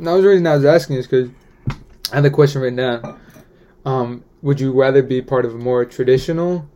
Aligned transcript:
no, 0.00 0.20
the 0.20 0.28
reason 0.28 0.46
I 0.46 0.56
was 0.56 0.64
asking 0.64 0.96
is 0.96 1.06
because 1.06 1.30
I 2.12 2.16
had 2.16 2.24
the 2.24 2.30
question 2.30 2.62
written 2.62 2.76
down. 2.76 3.20
Um, 3.84 4.24
would 4.42 4.60
you 4.60 4.72
rather 4.72 5.02
be 5.02 5.22
part 5.22 5.44
of 5.44 5.54
a 5.54 5.58
more 5.58 5.84
traditional 5.84 6.68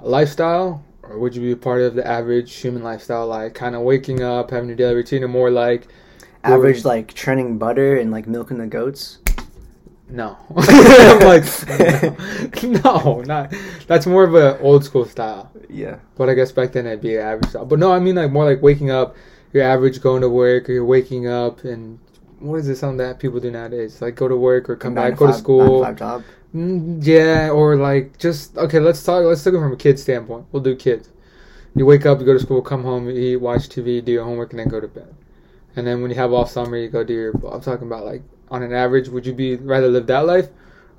lifestyle, 0.00 0.84
or 1.02 1.18
would 1.18 1.34
you 1.34 1.42
be 1.42 1.54
part 1.54 1.82
of 1.82 1.94
the 1.94 2.06
average 2.06 2.54
human 2.54 2.82
lifestyle, 2.82 3.26
like 3.26 3.54
kind 3.54 3.74
of 3.74 3.82
waking 3.82 4.22
up, 4.22 4.50
having 4.50 4.68
your 4.68 4.76
daily 4.76 4.94
routine, 4.94 5.22
or 5.24 5.28
more 5.28 5.50
like 5.50 5.88
Average 6.44 6.84
like 6.84 7.14
churning 7.14 7.56
butter 7.56 7.96
and 7.96 8.10
like 8.10 8.26
milking 8.26 8.58
the 8.58 8.66
goats. 8.66 9.18
no, 10.08 10.36
I'm 10.56 11.20
like 11.20 12.62
no, 12.62 12.82
no, 12.84 13.20
not 13.20 13.54
that's 13.86 14.06
more 14.06 14.24
of 14.24 14.34
an 14.34 14.58
old 14.60 14.84
school 14.84 15.04
style. 15.04 15.52
Yeah. 15.68 15.98
But 16.16 16.28
I 16.28 16.34
guess 16.34 16.50
back 16.50 16.72
then 16.72 16.86
it'd 16.86 17.00
be 17.00 17.16
average 17.16 17.50
style. 17.50 17.64
But 17.64 17.78
no, 17.78 17.92
I 17.92 18.00
mean 18.00 18.16
like 18.16 18.32
more 18.32 18.44
like 18.44 18.60
waking 18.60 18.90
up, 18.90 19.14
your 19.52 19.62
average 19.62 20.00
going 20.00 20.22
to 20.22 20.28
work, 20.28 20.68
or 20.68 20.72
you're 20.72 20.84
waking 20.84 21.28
up 21.28 21.62
and 21.62 22.00
what 22.42 22.56
is 22.56 22.68
it 22.68 22.76
something 22.76 22.98
that 22.98 23.18
people 23.18 23.40
do 23.40 23.50
nowadays? 23.50 24.02
Like 24.02 24.16
go 24.16 24.28
to 24.28 24.36
work 24.36 24.68
or 24.68 24.76
come 24.76 24.94
back, 24.94 25.16
go 25.16 25.26
to 25.26 25.32
school. 25.32 25.82
nine 25.82 25.94
to 25.94 25.98
five 25.98 25.98
job. 25.98 26.24
Mm, 26.54 27.04
yeah, 27.04 27.50
or 27.50 27.76
like 27.76 28.18
just 28.18 28.56
okay. 28.58 28.78
Let's 28.78 29.02
talk. 29.02 29.24
Let's 29.24 29.44
look 29.46 29.54
at 29.54 29.58
it 29.58 29.60
from 29.60 29.72
a 29.72 29.76
kid's 29.76 30.02
standpoint. 30.02 30.46
We'll 30.52 30.62
do 30.62 30.76
kids. 30.76 31.08
You 31.74 31.86
wake 31.86 32.04
up, 32.04 32.20
you 32.20 32.26
go 32.26 32.34
to 32.34 32.38
school, 32.38 32.60
come 32.60 32.82
home, 32.82 33.08
you 33.08 33.16
eat, 33.16 33.36
watch 33.36 33.70
TV, 33.70 34.04
do 34.04 34.12
your 34.12 34.24
homework, 34.24 34.50
and 34.50 34.60
then 34.60 34.68
go 34.68 34.78
to 34.78 34.88
bed. 34.88 35.14
And 35.74 35.86
then 35.86 36.02
when 36.02 36.10
you 36.10 36.16
have 36.16 36.32
off 36.32 36.50
summer, 36.50 36.76
you 36.76 36.88
go 36.88 37.02
do 37.02 37.14
your. 37.14 37.32
I'm 37.50 37.62
talking 37.62 37.86
about 37.86 38.04
like 38.04 38.22
on 38.50 38.62
an 38.62 38.74
average. 38.74 39.08
Would 39.08 39.26
you 39.26 39.32
be 39.32 39.56
rather 39.56 39.88
live 39.88 40.06
that 40.08 40.26
life, 40.26 40.48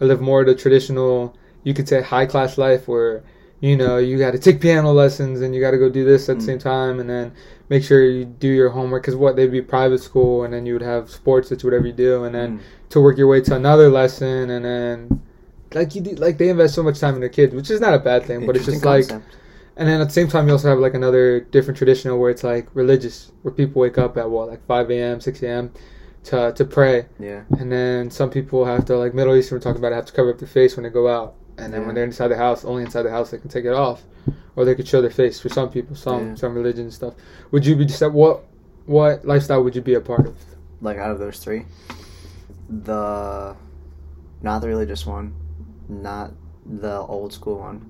or 0.02 0.08
live 0.08 0.22
more 0.22 0.44
the 0.44 0.56
traditional? 0.56 1.38
You 1.64 1.74
could 1.74 1.88
say 1.88 2.02
high 2.02 2.26
class 2.26 2.58
life 2.58 2.88
where 2.88 3.24
you 3.68 3.78
know 3.78 3.98
you 3.98 4.18
got 4.20 4.32
to 4.32 4.40
take 4.48 4.60
piano 4.60 4.92
lessons 4.92 5.40
and 5.42 5.56
you 5.56 5.62
got 5.62 5.72
to 5.72 5.78
go 5.78 5.90
do 5.90 6.04
this 6.04 6.28
at 6.28 6.36
the 6.38 6.44
Mm. 6.44 6.46
same 6.46 6.60
time, 6.60 7.00
and 7.00 7.10
then 7.10 7.32
make 7.70 7.82
sure 7.84 8.04
you 8.04 8.26
do 8.26 8.50
your 8.50 8.70
homework 8.78 9.04
because 9.04 9.16
what 9.16 9.36
they'd 9.38 9.52
be 9.60 9.62
private 9.62 10.02
school, 10.10 10.44
and 10.44 10.54
then 10.54 10.66
you 10.66 10.74
would 10.74 10.82
have 10.94 11.10
sports 11.10 11.48
that's 11.50 11.64
whatever 11.64 11.88
you 11.88 11.94
do, 11.94 12.26
and 12.26 12.36
then 12.36 12.50
Mm. 12.58 12.60
to 12.90 13.00
work 13.02 13.18
your 13.18 13.28
way 13.28 13.40
to 13.42 13.56
another 13.56 13.88
lesson, 13.90 14.50
and 14.50 14.66
then 14.66 15.22
like 15.74 15.96
you 15.96 16.02
do, 16.02 16.12
like 16.26 16.38
they 16.38 16.50
invest 16.50 16.76
so 16.76 16.84
much 16.84 17.00
time 17.00 17.16
in 17.16 17.22
their 17.22 17.30
kids, 17.40 17.56
which 17.56 17.72
is 17.72 17.80
not 17.80 17.94
a 17.94 18.00
bad 18.00 18.26
thing, 18.26 18.46
but 18.46 18.56
it's 18.58 18.66
just 18.66 18.84
Interesting 18.84 19.16
like, 19.16 19.24
and 19.78 19.88
then 19.88 20.02
at 20.02 20.08
the 20.10 20.14
same 20.14 20.28
time 20.28 20.46
you 20.48 20.52
also 20.52 20.68
have 20.70 20.80
like 20.80 20.94
another 20.94 21.40
different 21.56 21.78
traditional 21.78 22.20
where 22.20 22.30
it's 22.30 22.44
like 22.44 22.68
religious, 22.74 23.32
where 23.44 23.54
people 23.54 23.80
wake 23.82 23.98
up 23.98 24.18
at 24.18 24.30
what 24.30 24.50
like 24.50 24.64
five 24.68 24.92
a.m., 24.92 25.22
six 25.22 25.42
a.m. 25.42 25.72
to 26.26 26.52
to 26.52 26.66
pray, 26.66 27.06
yeah. 27.18 27.42
and 27.60 27.72
then 27.72 28.12
some 28.12 28.30
people 28.30 28.66
have 28.66 28.84
to 28.86 28.98
like 28.98 29.14
Middle 29.14 29.36
Eastern 29.36 29.56
we're 29.58 29.64
talking 29.64 29.80
about 29.80 29.94
have 29.94 30.06
to 30.06 30.14
cover 30.14 30.32
up 30.32 30.38
their 30.40 30.48
face 30.60 30.76
when 30.76 30.84
they 30.84 30.90
go 30.90 31.08
out, 31.08 31.34
and 31.58 31.72
then 31.74 31.82
Yeah. 31.82 31.86
when 31.88 31.96
they're 31.96 32.04
inside 32.04 32.30
the 32.30 32.38
house, 32.38 32.64
only 32.66 32.84
inside 32.84 33.04
the 33.04 33.12
house 33.12 33.32
they 33.32 33.38
can 33.38 33.50
take 33.50 33.66
it 33.66 33.74
off, 33.74 34.04
or 34.56 34.66
they 34.66 34.76
could 34.76 34.88
show 34.88 35.02
their 35.02 35.10
face 35.12 35.40
for 35.40 35.50
some 35.50 35.70
people, 35.70 35.96
some 35.96 36.30
Yeah. 36.30 36.36
some 36.36 36.56
religion 36.56 36.84
and 36.86 36.94
stuff. 36.94 37.14
Would 37.52 37.66
you 37.66 37.76
be 37.76 37.86
just 37.86 38.02
what 38.12 38.44
what 38.86 39.26
lifestyle 39.26 39.64
would 39.64 39.76
you 39.76 39.82
be 39.82 39.94
a 39.94 40.02
part 40.02 40.26
of? 40.26 40.36
Like 40.82 40.98
out 40.98 41.12
of 41.12 41.20
those 41.20 41.40
three, 41.40 41.66
the 42.70 43.56
not 44.42 44.60
the 44.62 44.68
religious 44.68 45.06
one, 45.06 45.34
not 45.88 46.32
the 46.66 46.98
old 47.00 47.32
school 47.34 47.60
one. 47.60 47.86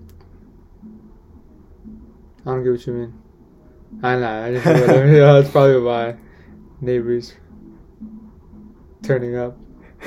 I 2.46 2.52
don't 2.52 2.64
get 2.64 2.72
what 2.72 2.86
you 2.86 2.94
mean. 2.94 3.14
I 4.04 4.16
know. 4.18 4.44
I 4.46 4.52
just 4.54 4.66
yeah, 4.66 5.34
that's 5.34 5.50
probably 5.50 5.80
my 5.80 6.16
neighbors 6.82 7.34
turning 9.02 9.36
up. 9.38 9.58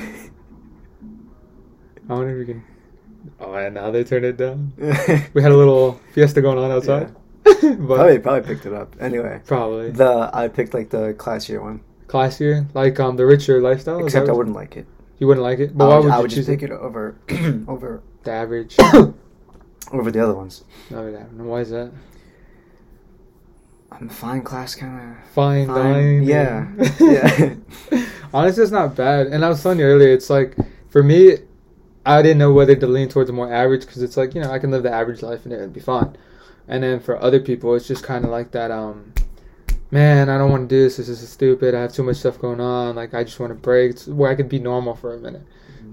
I 2.09 2.13
wonder 2.13 2.29
if 2.39 2.47
we 2.47 2.53
can. 2.53 2.63
Oh, 3.39 3.53
and 3.53 3.75
now 3.75 3.91
they 3.91 4.03
turn 4.03 4.23
it 4.23 4.37
down. 4.37 4.73
We 5.33 5.41
had 5.41 5.51
a 5.51 5.57
little 5.57 5.99
fiesta 6.13 6.41
going 6.41 6.57
on 6.57 6.71
outside. 6.71 7.13
but 7.43 7.61
probably 7.61 8.19
probably 8.19 8.41
picked 8.41 8.65
it 8.65 8.73
up. 8.73 8.95
Anyway, 8.99 9.41
probably 9.45 9.91
the 9.91 10.29
I 10.33 10.47
picked 10.47 10.73
like 10.73 10.89
the 10.89 11.13
classier 11.17 11.61
one. 11.61 11.81
classier, 12.07 12.67
like 12.73 12.99
um 12.99 13.15
the 13.15 13.25
richer 13.25 13.61
lifestyle. 13.61 14.03
Except 14.03 14.27
I 14.29 14.33
wouldn't 14.33 14.55
like 14.55 14.75
it. 14.77 14.85
You 15.19 15.27
wouldn't 15.27 15.43
like 15.43 15.59
it, 15.59 15.77
but 15.77 15.85
I 15.85 15.87
why 15.87 15.95
would, 15.95 16.03
would 16.05 16.13
I 16.13 16.15
you 16.17 16.21
would 16.23 16.31
just 16.31 16.49
pick 16.49 16.61
it 16.63 16.71
over 16.71 17.15
over 17.67 18.01
The 18.23 18.31
average. 18.31 18.75
over 19.93 20.11
the 20.11 20.21
other 20.23 20.35
ones. 20.35 20.63
Over 20.91 21.11
that. 21.11 21.31
Why 21.33 21.61
is 21.61 21.69
that? 21.71 21.91
I'm 23.91 24.09
a 24.09 24.13
fine 24.13 24.41
class 24.43 24.75
kind 24.75 25.15
of 25.17 25.29
Fine, 25.31 25.67
Fine, 25.67 26.23
yeah, 26.23 26.67
yeah. 26.99 27.55
Honestly, 28.33 28.61
it's 28.63 28.71
not 28.71 28.95
bad. 28.95 29.27
And 29.27 29.43
I 29.45 29.49
was 29.49 29.63
telling 29.63 29.79
you 29.79 29.85
earlier, 29.85 30.11
it's 30.11 30.29
like 30.29 30.55
for 30.89 31.01
me, 31.01 31.37
I 32.07 32.21
didn't 32.21 32.37
know 32.37 32.53
whether 32.53 32.73
to 32.73 32.87
lean 32.87 33.09
towards 33.09 33.29
a 33.29 33.33
more 33.33 33.51
average 33.51 33.81
because 33.81 34.01
it's 34.01 34.15
like 34.15 34.33
you 34.33 34.41
know 34.41 34.49
I 34.49 34.59
can 34.59 34.71
live 34.71 34.83
the 34.83 34.91
average 34.91 35.21
life 35.21 35.43
and 35.43 35.53
it'd 35.53 35.73
be 35.73 35.81
fine. 35.81 36.15
And 36.67 36.81
then 36.81 36.99
for 37.01 37.21
other 37.21 37.39
people, 37.39 37.75
it's 37.75 37.87
just 37.87 38.03
kind 38.03 38.23
of 38.23 38.31
like 38.31 38.51
that. 38.51 38.71
Um, 38.71 39.13
man, 39.91 40.29
I 40.29 40.37
don't 40.37 40.49
want 40.49 40.69
to 40.69 40.75
do 40.75 40.83
this. 40.83 40.97
This 40.97 41.09
is 41.09 41.29
stupid. 41.29 41.75
I 41.75 41.81
have 41.81 41.93
too 41.93 42.03
much 42.03 42.17
stuff 42.17 42.39
going 42.39 42.61
on. 42.61 42.95
Like 42.95 43.13
I 43.13 43.25
just 43.25 43.39
want 43.39 43.51
to 43.51 43.55
break 43.55 43.91
it's 43.91 44.07
where 44.07 44.31
I 44.31 44.35
could 44.35 44.47
be 44.47 44.59
normal 44.59 44.95
for 44.95 45.13
a 45.13 45.19
minute. 45.19 45.43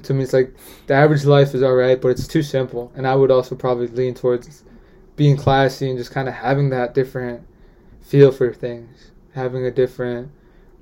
To 0.04 0.14
me, 0.14 0.22
it's 0.22 0.32
like 0.32 0.54
the 0.86 0.94
average 0.94 1.24
life 1.24 1.54
is 1.54 1.62
alright, 1.62 2.00
but 2.00 2.08
it's 2.08 2.28
too 2.28 2.42
simple. 2.42 2.92
And 2.94 3.06
I 3.06 3.16
would 3.16 3.30
also 3.30 3.56
probably 3.56 3.88
lean 3.88 4.14
towards 4.14 4.62
being 5.16 5.36
classy 5.36 5.88
and 5.88 5.98
just 5.98 6.10
kind 6.10 6.28
of 6.28 6.34
having 6.34 6.70
that 6.70 6.94
different 6.94 7.44
feel 8.03 8.30
for 8.30 8.53
things, 8.53 9.10
having 9.32 9.64
a 9.64 9.70
different 9.70 10.30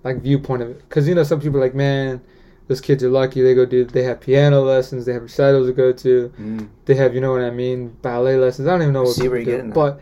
like 0.04 0.20
viewpoint 0.20 0.62
of 0.62 0.70
it. 0.70 0.88
Because 0.88 1.08
you 1.08 1.14
know, 1.14 1.22
some 1.22 1.40
people 1.40 1.58
are 1.58 1.64
like, 1.64 1.74
man, 1.74 2.20
those 2.72 2.80
kids 2.80 3.04
are 3.04 3.10
lucky. 3.10 3.42
They 3.42 3.54
go 3.54 3.66
do, 3.66 3.84
they 3.84 4.02
have 4.04 4.20
piano 4.20 4.62
lessons, 4.62 5.04
they 5.04 5.12
have 5.12 5.22
recitals 5.22 5.66
to 5.66 5.74
go 5.74 5.92
to. 5.92 6.32
Mm. 6.40 6.68
they 6.86 6.94
have, 6.94 7.14
you 7.14 7.20
know 7.20 7.32
what 7.32 7.42
I 7.42 7.50
mean, 7.50 7.90
ballet 8.00 8.36
lessons. 8.36 8.66
I 8.66 8.70
don't 8.70 8.82
even 8.82 8.94
know 8.94 9.02
what 9.02 9.14
See 9.14 9.28
where 9.28 9.38
you're 9.38 9.44
do. 9.44 9.50
getting. 9.56 9.70
But 9.72 10.00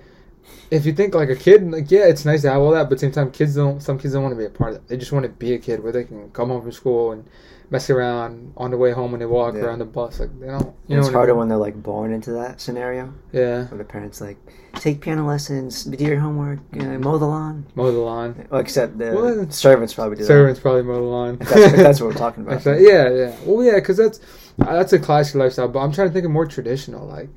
if 0.71 0.87
you 0.87 0.93
think 0.93 1.15
like 1.15 1.31
a 1.31 1.35
kid, 1.37 1.69
like 1.69 1.91
yeah, 1.91 2.07
it's 2.07 2.25
nice 2.25 2.43
to 2.43 2.51
have 2.51 2.61
all 2.61 2.71
that, 2.71 2.85
but 2.85 2.93
at 2.93 2.99
the 2.99 2.99
same 2.99 3.13
time, 3.13 3.33
kids 3.33 3.57
don't. 3.57 3.83
Some 3.83 3.99
kids 3.99 4.15
don't 4.15 4.23
want 4.23 4.35
to 4.35 4.39
be 4.39 4.45
a 4.45 4.51
part 4.51 4.71
of 4.71 4.77
it. 4.77 4.89
They 4.89 4.97
just 4.97 5.11
want 5.11 5.25
to 5.25 5.31
be 5.31 5.53
a 5.55 5.59
kid 5.59 5.83
where 5.83 5.91
they 5.91 6.05
can 6.05 6.31
come 6.31 6.49
home 6.51 6.63
from 6.63 6.71
school 6.71 7.11
and 7.11 7.25
mess 7.71 7.89
around 7.89 8.53
on 8.57 8.71
the 8.73 8.77
way 8.77 8.91
home 8.91 9.13
when 9.13 9.21
they 9.21 9.27
walk 9.27 9.55
Yeah. 9.55 9.63
or 9.63 9.71
on 9.71 9.79
the 9.79 9.85
bus. 9.85 10.19
Like 10.21 10.39
they 10.41 10.47
don't. 10.49 10.61
it's 10.61 10.75
You 10.89 10.97
know 10.97 11.03
what 11.03 11.11
I 11.11 11.13
harder 11.13 11.33
mean? 11.33 11.39
when 11.39 11.49
they're 11.49 11.59
like 11.59 11.81
born 11.83 12.13
into 12.13 12.33
that 12.33 12.61
scenario, 12.61 13.13
yeah, 13.33 13.67
where 13.69 13.79
the 13.79 13.85
parents 13.85 14.21
like 14.21 14.37
take 14.75 15.01
piano 15.01 15.27
lessons, 15.27 15.85
do 15.85 16.05
your 16.05 16.19
homework, 16.21 16.59
uh, 16.79 16.85
mow 16.99 17.19
the 17.19 17.27
lawn. 17.27 17.67
mow 17.75 17.91
the 17.93 17.99
lawn. 17.99 18.47
Well, 18.51 18.61
except 18.61 18.99
the 18.99 19.13
Well, 19.13 19.51
servants 19.51 19.95
probably 19.95 20.17
do 20.19 20.25
Servants 20.25 20.59
probably 20.61 20.83
mow 20.83 20.95
the 20.95 21.01
lawn. 21.01 21.39
If 21.41 21.49
that's, 21.49 21.61
if 21.73 21.77
that's 21.77 22.01
what 22.01 22.07
we're 22.09 22.19
talking 22.19 22.43
about. 22.47 22.63
That- 22.65 22.81
yeah, 22.81 23.09
yeah. 23.11 23.37
Well, 23.45 23.65
yeah, 23.65 23.77
because 23.77 23.97
that's 23.97 24.21
that's 24.59 24.93
a 24.93 24.99
classic 24.99 25.37
lifestyle. 25.37 25.69
But 25.69 25.79
I'm 25.81 25.93
trying 25.93 26.09
to 26.09 26.13
think 26.13 26.25
of 26.27 26.31
more 26.33 26.47
traditional, 26.47 27.07
like 27.07 27.29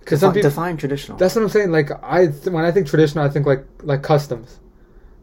because 0.00 0.20
people. 0.20 0.40
define 0.40 0.78
traditional. 0.78 1.18
That's 1.18 1.34
what 1.34 1.42
I'm 1.42 1.48
saying. 1.50 1.70
Like 1.70 1.90
I, 2.02 2.28
th- 2.28 2.46
when 2.46 2.64
I 2.64 2.72
think 2.72 2.86
traditional, 2.86 3.24
I 3.24 3.28
think 3.28 3.44
like 3.46 3.64
like 3.82 4.02
customs. 4.02 4.60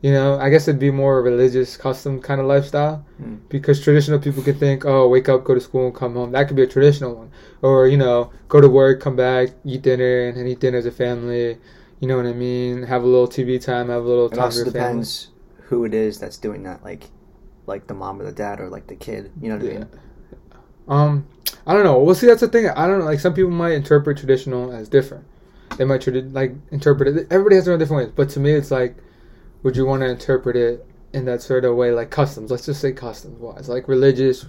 You 0.05 0.11
know, 0.17 0.37
I 0.45 0.47
guess 0.51 0.67
it'd 0.67 0.77
be 0.87 0.91
more 0.91 1.17
a 1.17 1.23
religious 1.23 1.77
custom 1.85 2.21
kind 2.27 2.39
of 2.41 2.45
lifestyle 2.53 2.97
Hmm. 3.17 3.35
because 3.49 3.81
traditional 3.81 4.19
people 4.25 4.43
could 4.47 4.59
think, 4.65 4.85
oh, 4.85 5.07
wake 5.15 5.27
up, 5.29 5.43
go 5.43 5.53
to 5.55 5.59
school, 5.69 5.85
and 5.87 5.95
come 5.95 6.13
home. 6.13 6.29
That 6.35 6.43
could 6.47 6.55
be 6.61 6.61
a 6.69 6.71
traditional 6.75 7.15
one, 7.21 7.29
or 7.63 7.87
you 7.87 7.97
know, 7.97 8.29
go 8.53 8.61
to 8.61 8.69
work, 8.69 8.95
come 9.05 9.15
back, 9.15 9.45
eat 9.71 9.81
dinner, 9.81 10.15
and 10.27 10.37
then 10.37 10.45
eat 10.51 10.59
dinner 10.59 10.77
as 10.77 10.85
a 10.85 10.91
family. 10.91 11.57
You 11.99 12.07
know 12.07 12.17
what 12.17 12.27
I 12.27 12.33
mean? 12.33 12.83
Have 12.83 13.01
a 13.03 13.07
little 13.07 13.27
TV 13.27 13.57
time, 13.57 13.89
have 13.89 14.03
a 14.03 14.07
little 14.07 14.27
It 14.27 14.35
time 14.35 14.43
also 14.45 14.59
with 14.65 14.75
your 14.75 14.83
family. 14.83 15.01
depends 15.05 15.29
who 15.69 15.85
it 15.85 15.93
is 15.95 16.19
that's 16.19 16.37
doing 16.37 16.61
that, 16.69 16.83
like 16.83 17.03
like 17.65 17.87
the 17.87 17.95
mom 17.95 18.21
or 18.21 18.25
the 18.25 18.31
dad 18.45 18.59
or 18.59 18.69
like 18.69 18.85
the 18.93 18.95
kid. 19.07 19.31
You 19.41 19.49
know 19.49 19.55
what 19.57 19.65
I 19.65 19.73
mean? 19.73 19.85
Um, 20.87 21.27
I 21.65 21.73
don't 21.73 21.83
know. 21.83 21.97
Well, 21.99 22.13
see, 22.13 22.27
that's 22.27 22.41
the 22.41 22.47
thing. 22.47 22.69
I 22.69 22.85
don't 22.85 22.99
know. 22.99 23.05
Like 23.05 23.19
some 23.19 23.33
people 23.33 23.49
might 23.49 23.73
interpret 23.73 24.17
traditional 24.19 24.71
as 24.71 24.87
different. 24.87 25.25
They 25.77 25.85
might 25.85 26.05
like 26.31 26.53
interpret 26.69 27.07
it. 27.09 27.27
Everybody 27.31 27.55
has 27.55 27.65
their 27.65 27.73
own 27.73 27.79
different 27.79 28.03
ways. 28.05 28.13
But 28.15 28.29
to 28.35 28.39
me, 28.39 28.51
it's 28.51 28.69
like, 28.69 28.95
would 29.65 29.75
you 29.75 29.83
want 29.83 30.03
to 30.03 30.07
interpret 30.07 30.55
it 30.55 30.85
in 31.11 31.25
that 31.25 31.41
sort 31.41 31.65
of 31.65 31.75
way, 31.75 31.91
like 31.91 32.11
customs? 32.11 32.51
Let's 32.51 32.67
just 32.67 32.79
say 32.79 32.91
customs 32.91 33.39
wise, 33.39 33.67
like 33.67 33.87
religious, 33.87 34.45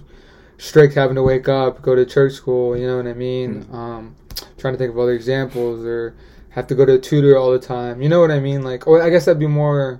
strict, 0.59 0.93
having 0.93 1.15
to 1.15 1.23
wake 1.23 1.49
up, 1.49 1.81
go 1.81 1.95
to 1.95 2.05
church 2.05 2.33
school. 2.33 2.77
You 2.77 2.85
know 2.85 2.97
what 2.97 3.07
I 3.07 3.13
mean? 3.13 3.63
Mm. 3.63 3.73
Um, 3.73 4.15
trying 4.59 4.75
to 4.75 4.77
think 4.77 4.91
of 4.91 4.99
other 4.99 5.13
examples, 5.13 5.83
or 5.83 6.15
have 6.51 6.67
to 6.67 6.75
go 6.75 6.85
to 6.85 6.93
a 6.93 6.99
tutor 6.99 7.35
all 7.35 7.51
the 7.51 7.57
time. 7.57 7.99
You 7.99 8.09
know 8.09 8.21
what 8.21 8.29
I 8.29 8.39
mean? 8.39 8.61
Like, 8.61 8.85
or 8.85 9.01
I 9.01 9.09
guess 9.09 9.25
that'd 9.25 9.39
be 9.39 9.47
more. 9.47 9.99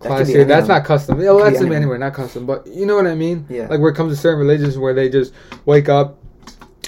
That 0.00 0.26
be 0.26 0.44
That's 0.44 0.68
not 0.68 0.86
custom. 0.86 1.20
Yeah, 1.20 1.32
well, 1.32 1.44
that's 1.44 1.62
be 1.62 1.74
anywhere, 1.74 1.98
not 1.98 2.14
custom. 2.14 2.46
But 2.46 2.66
you 2.68 2.86
know 2.86 2.96
what 2.96 3.06
I 3.06 3.14
mean? 3.14 3.44
Yeah. 3.50 3.66
Like 3.66 3.80
where 3.80 3.90
it 3.90 3.96
comes 3.96 4.14
to 4.14 4.16
certain 4.16 4.38
religions 4.38 4.78
where 4.78 4.94
they 4.94 5.10
just 5.10 5.34
wake 5.66 5.90
up, 5.90 6.22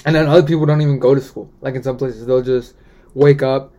and 0.03 0.15
then 0.15 0.25
other 0.25 0.41
people 0.41 0.65
don't 0.65 0.81
even 0.81 0.97
go 0.97 1.13
to 1.13 1.21
school. 1.21 1.51
Like 1.61 1.75
in 1.75 1.83
some 1.83 1.97
places, 1.97 2.25
they'll 2.25 2.41
just 2.41 2.73
wake 3.13 3.43
up, 3.43 3.71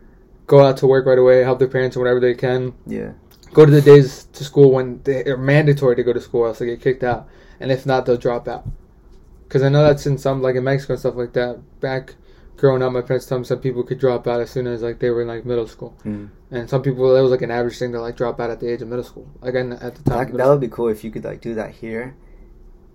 go 0.47 0.65
out 0.65 0.77
to 0.77 0.87
work 0.87 1.05
right 1.05 1.19
away, 1.19 1.43
help 1.43 1.59
their 1.59 1.67
parents 1.67 1.97
or 1.97 2.01
whatever 2.01 2.21
they 2.21 2.35
can, 2.35 2.75
Yeah. 2.87 3.13
Go 3.53 3.65
to 3.67 3.71
the 3.73 3.81
days 3.83 4.25
to 4.33 4.45
school 4.45 4.71
when 4.71 5.03
they 5.05 5.25
are 5.25 5.37
mandatory 5.37 5.97
to 5.97 6.03
go 6.03 6.13
to 6.13 6.21
school, 6.21 6.47
else 6.47 6.59
they 6.59 6.67
get 6.67 6.81
kicked 6.81 7.05
out, 7.05 7.29
and 7.61 7.71
if 7.71 7.85
not, 7.87 8.07
they'll 8.07 8.17
drop 8.17 8.49
out. 8.49 8.67
Because 9.45 9.63
I 9.63 9.69
know 9.69 9.83
that's 9.83 10.07
in 10.07 10.17
some 10.19 10.41
like 10.43 10.57
in 10.57 10.65
Mexico 10.65 10.95
and 10.95 11.01
stuff 11.01 11.15
like 11.17 11.33
that. 11.35 11.61
Back 11.81 12.15
growing 12.57 12.83
up, 12.83 12.93
my 12.93 13.03
parents 13.03 13.27
told 13.27 13.41
me 13.43 13.45
some 13.47 13.59
people 13.61 13.83
could 13.83 13.99
drop 13.99 14.27
out 14.27 14.41
as 14.41 14.51
soon 14.51 14.67
as 14.67 14.83
like 14.83 14.99
they 14.99 15.11
were 15.11 15.23
in 15.23 15.29
like 15.29 15.45
middle 15.45 15.67
school, 15.67 15.95
Mm. 16.05 16.31
and 16.51 16.71
some 16.71 16.83
people 16.83 17.13
that 17.15 17.21
was 17.23 17.31
like 17.31 17.43
an 17.43 17.51
average 17.51 17.79
thing 17.79 17.93
to 17.93 18.01
like 18.01 18.17
drop 18.17 18.41
out 18.41 18.51
at 18.51 18.61
the 18.61 18.73
age 18.73 18.81
of 18.83 18.89
middle 18.89 19.05
school. 19.05 19.29
Like 19.41 19.55
in, 19.55 19.73
at 19.75 19.95
the 19.97 20.03
time, 20.03 20.29
That, 20.31 20.37
that 20.39 20.49
would 20.49 20.61
be 20.61 20.69
cool 20.69 20.89
if 20.89 21.05
you 21.05 21.11
could 21.11 21.25
like 21.25 21.41
do 21.41 21.55
that 21.55 21.73
here. 21.73 22.17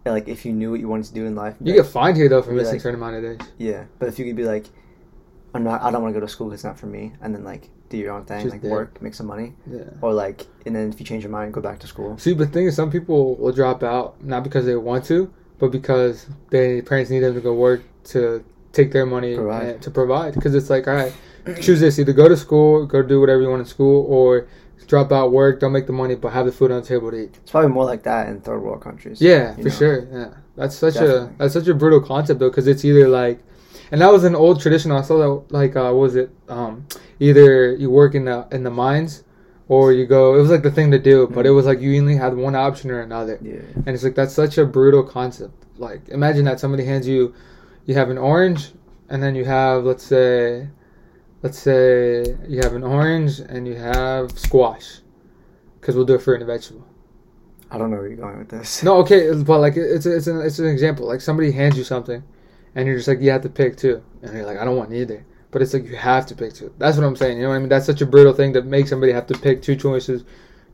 Like 0.06 0.28
if 0.30 0.46
you 0.46 0.54
knew 0.54 0.72
what 0.72 0.80
you 0.80 0.88
wanted 0.88 1.08
to 1.08 1.14
do 1.14 1.26
in 1.26 1.36
life. 1.36 1.56
you 1.62 1.74
get 1.74 1.86
fined 1.86 2.16
here 2.18 2.30
though 2.30 2.42
for 2.42 2.52
missing 2.54 2.70
a 2.70 2.72
like- 2.76 2.82
certain 2.82 2.96
amount 3.00 3.18
of 3.18 3.24
days. 3.40 3.48
Yeah, 3.58 3.84
but 4.00 4.08
if 4.08 4.18
you 4.18 4.26
could 4.26 4.38
be 4.38 4.46
like, 4.46 4.66
I'm 5.58 5.64
not. 5.64 5.82
I 5.82 5.92
don't 5.92 6.02
want 6.04 6.14
to 6.14 6.20
go 6.20 6.26
to 6.26 6.32
school. 6.32 6.52
It's 6.54 6.64
not 6.64 6.78
for 6.80 6.86
me. 6.86 7.14
And 7.22 7.34
then 7.34 7.44
like 7.44 7.70
do 7.90 7.98
your 7.98 8.12
own 8.14 8.26
thing, 8.26 8.42
Just 8.42 8.52
like 8.54 8.62
there. 8.62 8.72
work, 8.72 9.02
make 9.02 9.14
some 9.14 9.28
money, 9.28 9.54
Yeah. 9.70 9.84
or 10.02 10.14
like, 10.14 10.46
and 10.66 10.76
then 10.76 10.90
if 10.90 11.00
you 11.00 11.06
change 11.06 11.24
your 11.24 11.32
mind, 11.32 11.54
go 11.54 11.62
back 11.62 11.80
to 11.80 11.88
school. 11.88 12.18
See, 12.18 12.34
but 12.34 12.48
the 12.48 12.54
thing 12.54 12.66
is, 12.68 12.76
some 12.76 12.92
people 12.92 13.36
will 13.38 13.52
drop 13.54 13.82
out 13.82 14.24
not 14.24 14.44
because 14.44 14.66
they 14.66 14.76
want 14.76 15.06
to, 15.06 15.32
but 15.60 15.72
because 15.72 16.28
their 16.50 16.82
parents 16.84 17.10
need 17.10 17.22
them 17.22 17.34
to 17.34 17.42
go 17.42 17.54
work 17.54 17.82
to 18.16 18.44
take 18.74 18.92
their 18.92 19.06
money 19.06 19.36
Provide. 19.36 19.66
and- 19.68 19.82
to 19.82 19.90
provide. 19.92 20.34
Because 20.36 20.54
it's 20.54 20.70
like, 20.70 20.88
all 20.88 20.96
right, 20.96 21.14
choose 21.62 21.80
this: 21.80 21.98
either 21.98 22.14
go 22.14 22.28
to 22.28 22.38
school, 22.38 22.86
go 22.86 23.02
do 23.02 23.20
whatever 23.22 23.42
you 23.42 23.50
want 23.50 23.62
in 23.62 23.66
school, 23.66 24.06
or 24.10 24.48
drop 24.88 25.12
out, 25.12 25.32
work, 25.32 25.60
don't 25.62 25.72
make 25.74 25.88
the 25.88 25.94
money, 25.94 26.16
but 26.16 26.32
have 26.34 26.46
the 26.46 26.52
food 26.52 26.72
on 26.72 26.82
the 26.82 26.88
table 26.88 27.10
to 27.12 27.18
eat. 27.24 27.38
It's 27.42 27.52
probably 27.52 27.70
more 27.72 27.84
like 27.86 28.04
that 28.04 28.30
in 28.30 28.40
third 28.42 28.60
world 28.62 28.82
countries. 28.82 29.20
Yeah, 29.22 29.54
for 29.56 29.62
know? 29.64 29.70
sure. 29.70 30.08
Yeah, 30.12 30.30
that's 30.56 30.76
such 30.76 30.94
Definitely. 30.96 31.26
a 31.28 31.32
that's 31.40 31.54
such 31.54 31.68
a 31.68 31.74
brutal 31.74 32.02
concept 32.02 32.40
though, 32.42 32.50
because 32.50 32.68
it's 32.68 32.84
either 32.86 33.08
like, 33.10 33.40
and 33.92 34.02
that 34.02 34.12
was 34.12 34.24
an 34.24 34.36
old 34.36 34.62
tradition. 34.62 34.92
I 34.92 35.02
saw 35.02 35.18
that 35.18 35.54
like, 35.54 35.76
uh, 35.76 35.92
what 35.92 35.96
was 35.96 36.16
it? 36.16 36.30
Um, 36.48 36.88
either 37.20 37.74
you 37.76 37.90
work 37.90 38.16
in 38.16 38.26
the 38.26 38.48
in 38.52 38.64
the 38.64 38.72
mines, 38.72 39.24
or 39.70 39.92
you 39.92 40.06
go. 40.06 40.36
It 40.36 40.42
was 40.42 40.50
like 40.50 40.64
the 40.64 40.72
thing 40.72 40.92
to 40.92 41.00
do, 41.00 41.28
but 41.28 41.46
it 41.46 41.52
was 41.52 41.66
like 41.66 41.80
you 41.80 42.00
only 42.00 42.16
had 42.16 42.36
one 42.36 42.56
option 42.56 42.92
or 42.92 43.02
another. 43.02 43.40
Yeah. 43.42 43.60
And 43.76 43.90
it's 43.90 44.04
like 44.04 44.16
that's 44.16 44.34
such 44.34 44.58
a 44.58 44.66
brutal 44.66 45.04
concept. 45.04 45.66
Like 45.78 46.10
imagine 46.10 46.46
that 46.46 46.60
somebody 46.60 46.86
hands 46.86 47.08
you 47.08 47.34
you 47.86 47.96
have 47.96 48.10
an 48.10 48.18
orange 48.18 48.72
and 49.10 49.22
then 49.22 49.36
you 49.36 49.46
have 49.46 49.84
let's 49.84 50.04
say 50.04 50.68
let's 51.44 51.60
say 51.60 52.36
you 52.48 52.60
have 52.64 52.74
an 52.74 52.84
orange 52.84 53.40
and 53.40 53.68
you 53.68 53.76
have 53.76 54.38
squash. 54.38 55.02
Cuz 55.82 55.96
we'll 55.96 56.06
do 56.06 56.18
fruit 56.18 56.42
and 56.42 56.44
a 56.44 56.46
vegetable. 56.46 56.86
I 57.70 57.78
don't 57.78 57.92
know 57.92 57.98
where 57.98 58.08
you're 58.08 58.18
going 58.18 58.40
with 58.40 58.50
this. 58.50 58.82
No, 58.84 58.98
okay, 58.98 59.32
but 59.44 59.60
like 59.60 59.76
it's 59.76 60.06
it's 60.06 60.28
an 60.28 60.42
it's 60.42 60.60
an 60.60 60.68
example. 60.68 61.06
Like 61.06 61.22
somebody 61.22 61.52
hands 61.52 61.78
you 61.78 61.84
something 61.84 62.24
and 62.78 62.88
you're 62.88 62.96
just 62.96 63.08
like 63.10 63.20
you 63.20 63.32
have 63.32 63.42
to 63.42 63.50
pick 63.50 63.76
two. 63.76 64.02
And 64.22 64.34
you're 64.34 64.46
like 64.46 64.58
I 64.58 64.64
don't 64.64 64.78
want 64.78 64.94
either. 64.94 65.26
But 65.52 65.62
it's 65.62 65.74
like 65.74 65.86
you 65.86 65.96
have 65.96 66.26
to 66.28 66.36
pick 66.36 66.54
two. 66.54 66.74
That's 66.78 66.96
what 66.98 67.06
I'm 67.06 67.16
saying. 67.16 67.38
You 67.38 67.44
know 67.44 67.50
what 67.50 67.56
I 67.56 67.60
mean? 67.60 67.70
That's 67.70 67.86
such 67.86 68.02
a 68.02 68.06
brutal 68.06 68.34
thing 68.34 68.54
to 68.54 68.62
make 68.62 68.88
somebody 68.88 69.12
have 69.12 69.28
to 69.28 69.38
pick 69.38 69.62
two 69.62 69.76
choices 69.76 70.24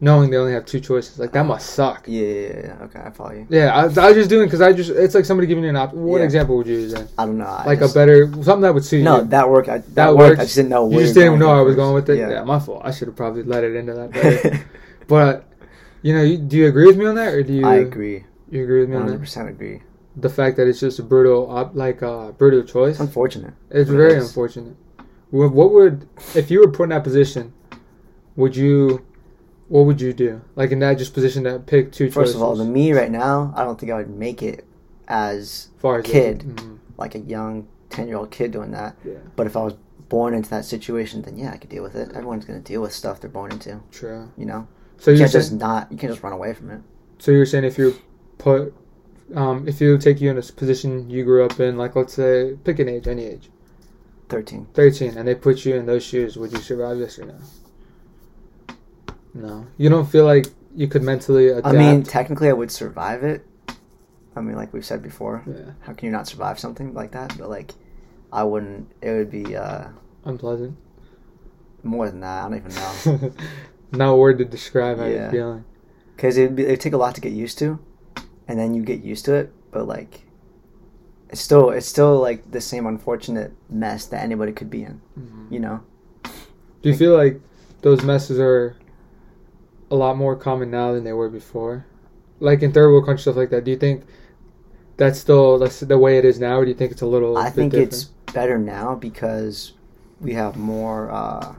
knowing 0.02 0.30
they 0.30 0.36
only 0.38 0.52
have 0.52 0.66
two 0.66 0.82
choices. 0.82 1.18
Like 1.18 1.32
that 1.32 1.46
must 1.46 1.70
suck. 1.70 2.06
Yeah, 2.08 2.28
yeah, 2.28 2.62
yeah. 2.66 2.84
Okay, 2.86 3.00
I 3.00 3.10
follow 3.12 3.32
you. 3.32 3.48
Yeah, 3.50 3.74
I, 3.74 3.84
I 3.84 3.86
was 3.86 4.16
just 4.16 4.30
doing 4.30 4.48
because 4.48 4.60
I 4.62 4.74
just 4.74 4.90
it's 4.90 5.16
like 5.16 5.24
somebody 5.24 5.48
giving 5.48 5.64
you 5.64 5.70
an 5.70 5.78
option. 5.78 6.04
What 6.04 6.18
Yeah. 6.18 6.26
example 6.26 6.58
would 6.58 6.68
you 6.68 6.76
use 6.76 6.94
then? 6.94 7.08
I 7.18 7.26
don't 7.26 7.38
know. 7.38 7.46
I 7.46 7.66
Like 7.66 7.80
just, 7.80 7.96
a 7.96 8.00
better 8.00 8.26
something 8.44 8.62
that 8.62 8.74
would 8.74 8.84
suit 8.84 9.04
No, 9.04 9.20
you. 9.22 9.28
that 9.28 9.50
worked. 9.50 9.70
I, 9.70 9.78
that, 9.78 9.96
That 9.96 10.16
worked. 10.18 10.30
works. 10.32 10.40
I 10.42 10.44
just 10.44 10.56
didn't 10.56 10.70
know. 10.70 10.90
you 10.90 11.00
just 11.00 11.14
didn't 11.14 11.40
know 11.40 11.52
I 11.52 11.62
was 11.62 11.76
going 11.76 11.94
with 11.94 12.10
it. 12.10 12.18
Yeah. 12.18 12.30
Yeah, 12.32 12.44
my 12.44 12.60
fault. 12.60 12.82
I 12.84 12.92
should 12.92 13.08
have 13.08 13.16
probably 13.16 13.44
let 13.44 13.64
it 13.64 13.76
into 13.76 13.94
that. 13.94 14.12
Better. 14.12 14.66
but 15.08 15.46
you 16.02 16.14
know, 16.14 16.22
you, 16.24 16.38
do 16.38 16.58
you 16.58 16.68
agree 16.68 16.86
with 16.88 16.98
me 16.98 17.06
on 17.06 17.16
that, 17.16 17.34
or 17.34 17.44
do 17.44 17.54
you? 17.54 17.66
I 17.66 17.76
agree. 17.76 18.26
You 18.50 18.64
agree 18.64 18.82
with 18.82 18.90
me 18.90 18.96
One 18.96 19.04
on 19.04 19.06
One 19.08 19.14
hundred 19.14 19.24
percent 19.26 19.50
agree. 19.50 19.82
The 20.16 20.30
fact 20.30 20.58
that 20.58 20.68
it's 20.68 20.80
just 20.80 21.00
a 21.00 21.04
brutal, 21.04 21.50
op- 21.50 21.76
like 21.76 22.04
uh, 22.04 22.32
brutal 22.34 22.64
choice. 22.64 23.00
Unfortunate. 23.00 23.54
It's 23.72 23.90
It 23.90 23.94
very 23.94 24.14
is. 24.14 24.28
unfortunate. 24.28 24.76
What, 25.32 25.72
would 25.72 26.08
if 26.36 26.52
you 26.52 26.60
were 26.60 26.70
put 26.72 26.84
in 26.84 26.90
that 26.90 27.04
position? 27.04 27.54
Would 28.36 28.56
you? 28.56 29.04
What 29.70 29.86
would 29.88 30.00
you 30.02 30.14
do? 30.14 30.42
Like 30.56 30.72
in 30.72 30.80
that 30.80 30.98
just 31.00 31.14
position 31.16 31.44
that 31.44 31.66
pick 31.66 31.92
two 31.92 32.08
First 32.12 32.16
choices. 32.34 32.36
of 32.36 32.42
all, 32.44 32.56
the 32.56 32.66
me 32.66 32.94
right 32.94 33.10
now, 33.10 33.52
I 33.56 33.64
don't 33.64 33.80
think 33.80 33.92
I 33.92 33.96
would 33.96 34.10
make 34.10 34.44
it 34.44 34.66
as 35.08 35.70
far 35.78 36.00
as 36.00 36.06
kid. 36.06 36.40
Mhm. 36.42 36.78
like 36.98 37.16
a 37.16 37.20
young 37.20 37.68
ten 37.90 38.08
year 38.08 38.18
old 38.18 38.30
kid 38.30 38.52
doing 38.52 38.70
that. 38.72 38.96
Yeah. 39.04 39.14
But 39.36 39.48
if 39.48 39.58
I 39.58 39.64
was 39.64 39.74
born 40.10 40.36
into 40.36 40.50
that 40.52 40.66
situation, 40.66 41.24
then 41.24 41.38
yeah, 41.40 41.52
I 41.52 41.58
could 41.58 41.70
deal 41.72 41.82
with 41.82 41.96
it. 41.96 42.10
Everyone's 42.14 42.46
gonna 42.46 42.60
deal 42.60 42.82
with 42.84 42.92
stuff 42.94 43.20
they're 43.20 43.30
born 43.32 43.52
into. 43.52 43.80
True. 43.92 44.30
You 44.38 44.46
know, 44.46 44.68
So 44.98 45.10
you 45.10 45.18
you're 45.18 45.24
can't 45.26 45.32
saying, 45.32 45.42
just 45.44 45.54
not. 45.54 45.92
You 45.92 45.98
can't 45.98 46.12
just 46.14 46.22
run 46.22 46.34
away 46.34 46.54
from 46.54 46.70
it. 46.70 46.82
So 47.18 47.32
you're 47.32 47.46
saying 47.48 47.64
if 47.64 47.78
you 47.80 47.96
put, 48.38 48.74
um, 49.36 49.68
if 49.68 49.80
you 49.82 49.98
take 49.98 50.22
you 50.22 50.30
in 50.32 50.38
a 50.38 50.42
position 50.42 51.10
you 51.10 51.24
grew 51.24 51.44
up 51.46 51.60
in, 51.60 51.78
like 51.78 51.96
let's 51.96 52.14
say, 52.14 52.58
pick 52.64 52.80
an 52.80 52.90
age, 52.90 53.08
any 53.08 53.26
age, 53.26 53.50
Thirteen. 54.30 54.68
thirteen, 54.74 55.18
and 55.18 55.28
they 55.28 55.36
put 55.36 55.66
you 55.66 55.76
in 55.76 55.86
those 55.86 56.04
shoes, 56.04 56.38
would 56.38 56.52
you 56.52 56.60
survive 56.60 56.98
this 56.98 57.20
or 57.20 57.26
no? 57.26 57.36
No, 59.34 59.68
you 59.78 59.90
don't 59.90 60.06
feel 60.06 60.26
like 60.26 60.48
you 60.76 60.88
could 60.88 61.02
mentally 61.04 61.50
adapt. 61.50 61.68
I 61.68 61.72
mean, 61.72 62.04
technically, 62.04 62.50
I 62.50 62.54
would 62.54 62.72
survive 62.72 63.24
it. 63.24 63.46
I 64.36 64.42
mean, 64.42 64.56
like 64.56 64.74
we've 64.74 64.86
said 64.86 65.02
before, 65.02 65.44
yeah, 65.48 65.72
how 65.82 65.94
can 65.94 66.06
you 66.08 66.12
not 66.12 66.28
survive 66.28 66.60
something 66.60 66.94
like 66.94 67.12
that? 67.12 67.36
But 67.38 67.50
like, 67.50 67.74
I 68.32 68.44
wouldn't. 68.44 68.92
It 69.02 69.12
would 69.12 69.32
be 69.32 69.56
uh, 69.56 69.88
unpleasant. 70.26 70.78
more 71.84 72.10
than 72.10 72.20
that. 72.22 72.46
I 72.46 72.50
don't 72.50 72.58
even 72.58 73.22
know. 73.22 73.34
Not 73.92 74.10
a 74.14 74.16
word 74.16 74.40
to 74.40 74.46
describe 74.46 74.98
how 74.98 75.06
Yeah. 75.06 75.12
you're 75.22 75.32
feeling. 75.32 75.66
because 76.16 76.38
it'd 76.38 76.80
take 76.80 76.94
a 76.94 76.98
lot 76.98 77.14
to 77.16 77.22
get 77.22 77.32
used 77.32 77.60
to, 77.60 77.78
and 78.48 78.60
then 78.60 78.74
you 78.74 78.84
get 78.84 79.02
used 79.04 79.26
to 79.26 79.34
it. 79.36 79.54
But 79.72 79.88
like, 79.88 80.26
it's 81.30 81.42
still 81.42 81.70
it's 81.72 81.88
still 81.88 82.20
like 82.20 82.52
the 82.52 82.62
same 82.62 82.86
unfortunate 82.86 83.54
mess 83.70 84.06
that 84.08 84.24
anybody 84.24 84.52
could 84.52 84.70
be 84.70 84.84
in. 84.84 85.02
You 85.50 85.60
know, 85.60 85.82
Do 86.82 86.90
you 86.90 86.96
feel 86.96 87.16
like 87.16 87.40
those 87.82 88.04
messes 88.04 88.40
are 88.40 88.76
a 89.92 89.96
lot 89.96 90.18
more 90.18 90.36
common 90.36 90.72
now 90.72 90.94
than 90.94 91.04
they 91.04 91.14
were 91.14 91.30
before? 91.30 91.86
Like 92.40 92.62
in 92.62 92.72
third 92.72 92.90
world 92.90 93.06
countries, 93.06 93.24
stuff 93.24 93.36
like 93.36 93.50
that. 93.52 93.64
Do 93.64 93.72
you 93.72 93.78
think 93.78 94.04
that's 94.98 95.20
still 95.20 95.58
that's 95.60 95.80
the 95.80 95.98
way 95.98 96.18
it 96.18 96.26
is 96.26 96.40
now, 96.40 96.58
or 96.58 96.66
do 96.66 96.70
you 96.70 96.78
think 96.78 96.92
it's 96.92 97.02
a 97.02 97.06
little? 97.08 97.38
I 97.38 97.50
think 97.50 97.72
different? 97.72 97.94
it's 97.94 98.04
better 98.34 98.58
now 98.58 98.96
because 98.96 99.74
we 100.20 100.34
have 100.34 100.56
more 100.56 101.10
uh, 101.12 101.56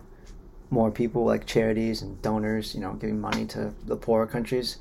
more 0.70 0.90
people 0.90 1.25
like 1.25 1.46
charities 1.46 2.02
and 2.02 2.20
donors. 2.22 2.75
You 2.75 2.81
know, 2.81 2.92
giving 2.94 3.20
money 3.20 3.46
to 3.46 3.75
the 3.86 3.96
poorer 3.96 4.26
countries. 4.26 4.78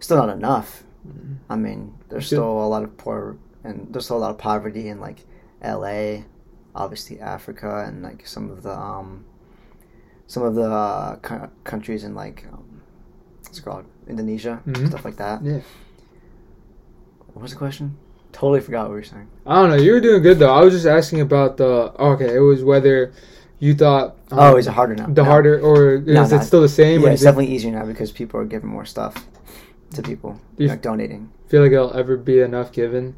Still 0.00 0.18
not 0.18 0.28
enough. 0.30 0.84
Mhm. 1.06 1.36
I 1.48 1.56
mean, 1.56 1.94
there's 2.08 2.26
still 2.26 2.44
a 2.44 2.68
lot 2.68 2.82
of 2.82 2.96
poor 2.96 3.36
and 3.64 3.88
there's 3.90 4.04
still 4.04 4.16
a 4.16 4.24
lot 4.26 4.30
of 4.30 4.38
poverty 4.38 4.88
in 4.88 5.00
like 5.00 5.24
L.A., 5.62 6.24
obviously 6.74 7.20
Africa, 7.20 7.84
and 7.86 8.02
like 8.02 8.26
some 8.26 8.50
of 8.50 8.62
the 8.62 8.72
um, 8.72 9.24
some 10.26 10.42
of 10.42 10.54
the 10.54 10.70
uh, 10.70 11.16
co- 11.16 11.50
countries 11.64 12.04
in 12.04 12.14
like 12.14 12.44
um, 12.52 12.80
what's 13.42 13.58
it 13.58 13.62
called 13.64 13.84
Indonesia, 14.06 14.60
Mhm. 14.66 14.88
stuff 14.88 15.04
like 15.04 15.16
that. 15.16 15.42
Yeah. 15.44 15.60
What 17.32 17.42
was 17.42 17.52
the 17.52 17.58
question? 17.58 17.96
Totally 18.32 18.60
forgot 18.60 18.82
what 18.84 18.90
we 18.90 18.96
were 18.96 19.02
saying. 19.04 19.26
I 19.46 19.60
don't 19.60 19.70
know. 19.70 19.76
You 19.82 19.92
were 19.92 20.00
doing 20.00 20.22
good 20.22 20.38
though. 20.38 20.52
I 20.52 20.62
was 20.64 20.74
just 20.74 20.86
asking 20.86 21.20
about 21.20 21.56
the. 21.56 21.92
Okay, 21.98 22.34
it 22.36 22.40
was 22.40 22.62
whether 22.62 23.12
you 23.58 23.74
thought. 23.74 24.16
um, 24.30 24.38
oh, 24.38 24.56
is 24.56 24.66
it 24.66 24.72
harder 24.72 24.94
now? 24.94 25.06
The 25.06 25.22
No. 25.22 25.24
harder, 25.24 25.58
or 25.60 25.94
is 25.94 26.06
No, 26.06 26.22
it 26.24 26.42
still 26.44 26.60
the 26.60 26.68
same? 26.68 27.00
or 27.02 27.06
Yeah, 27.06 27.12
it's 27.12 27.22
you 27.22 27.26
definitely 27.26 27.52
easier 27.54 27.72
now 27.72 27.84
because 27.86 28.12
people 28.12 28.38
are 28.40 28.44
giving 28.44 28.68
more 28.70 28.84
stuff 28.84 29.26
to 29.94 30.02
people, 30.02 30.40
Do 30.56 30.64
you 30.64 30.70
like 30.70 30.82
donating. 30.82 31.30
feel 31.48 31.62
like 31.62 31.72
it'll 31.72 31.94
ever 31.96 32.16
be 32.16 32.40
enough 32.40 32.72
given 32.72 33.16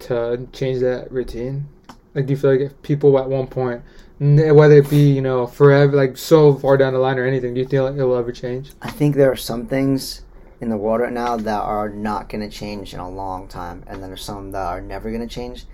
to 0.00 0.48
change 0.52 0.80
that 0.80 1.10
routine? 1.10 1.66
Like, 2.14 2.26
do 2.26 2.32
you 2.32 2.36
feel 2.36 2.52
like 2.52 2.60
if 2.60 2.82
people 2.82 3.18
at 3.18 3.28
one 3.28 3.46
point, 3.48 3.82
whether 4.18 4.76
it 4.76 4.88
be 4.88 5.12
you 5.12 5.20
know 5.20 5.46
forever, 5.46 5.96
like 5.96 6.16
so 6.16 6.54
far 6.54 6.76
down 6.76 6.92
the 6.92 6.98
line 7.00 7.18
or 7.18 7.26
anything, 7.26 7.54
do 7.54 7.60
you 7.60 7.68
feel 7.68 7.84
like 7.84 7.96
it 7.96 8.04
will 8.04 8.16
ever 8.16 8.32
change? 8.32 8.72
I 8.82 8.90
think 8.90 9.16
there 9.16 9.30
are 9.30 9.36
some 9.36 9.66
things 9.66 10.22
in 10.60 10.68
the 10.70 10.76
world 10.76 11.00
right 11.00 11.12
now 11.12 11.36
that 11.36 11.60
are 11.60 11.88
not 11.90 12.28
going 12.28 12.48
to 12.48 12.56
change 12.56 12.94
in 12.94 13.00
a 13.00 13.10
long 13.10 13.48
time, 13.48 13.82
and 13.86 14.02
then 14.02 14.08
there's 14.10 14.24
some 14.24 14.52
that 14.52 14.64
are 14.66 14.80
never 14.80 15.10
going 15.10 15.26
to 15.26 15.32
change, 15.34 15.64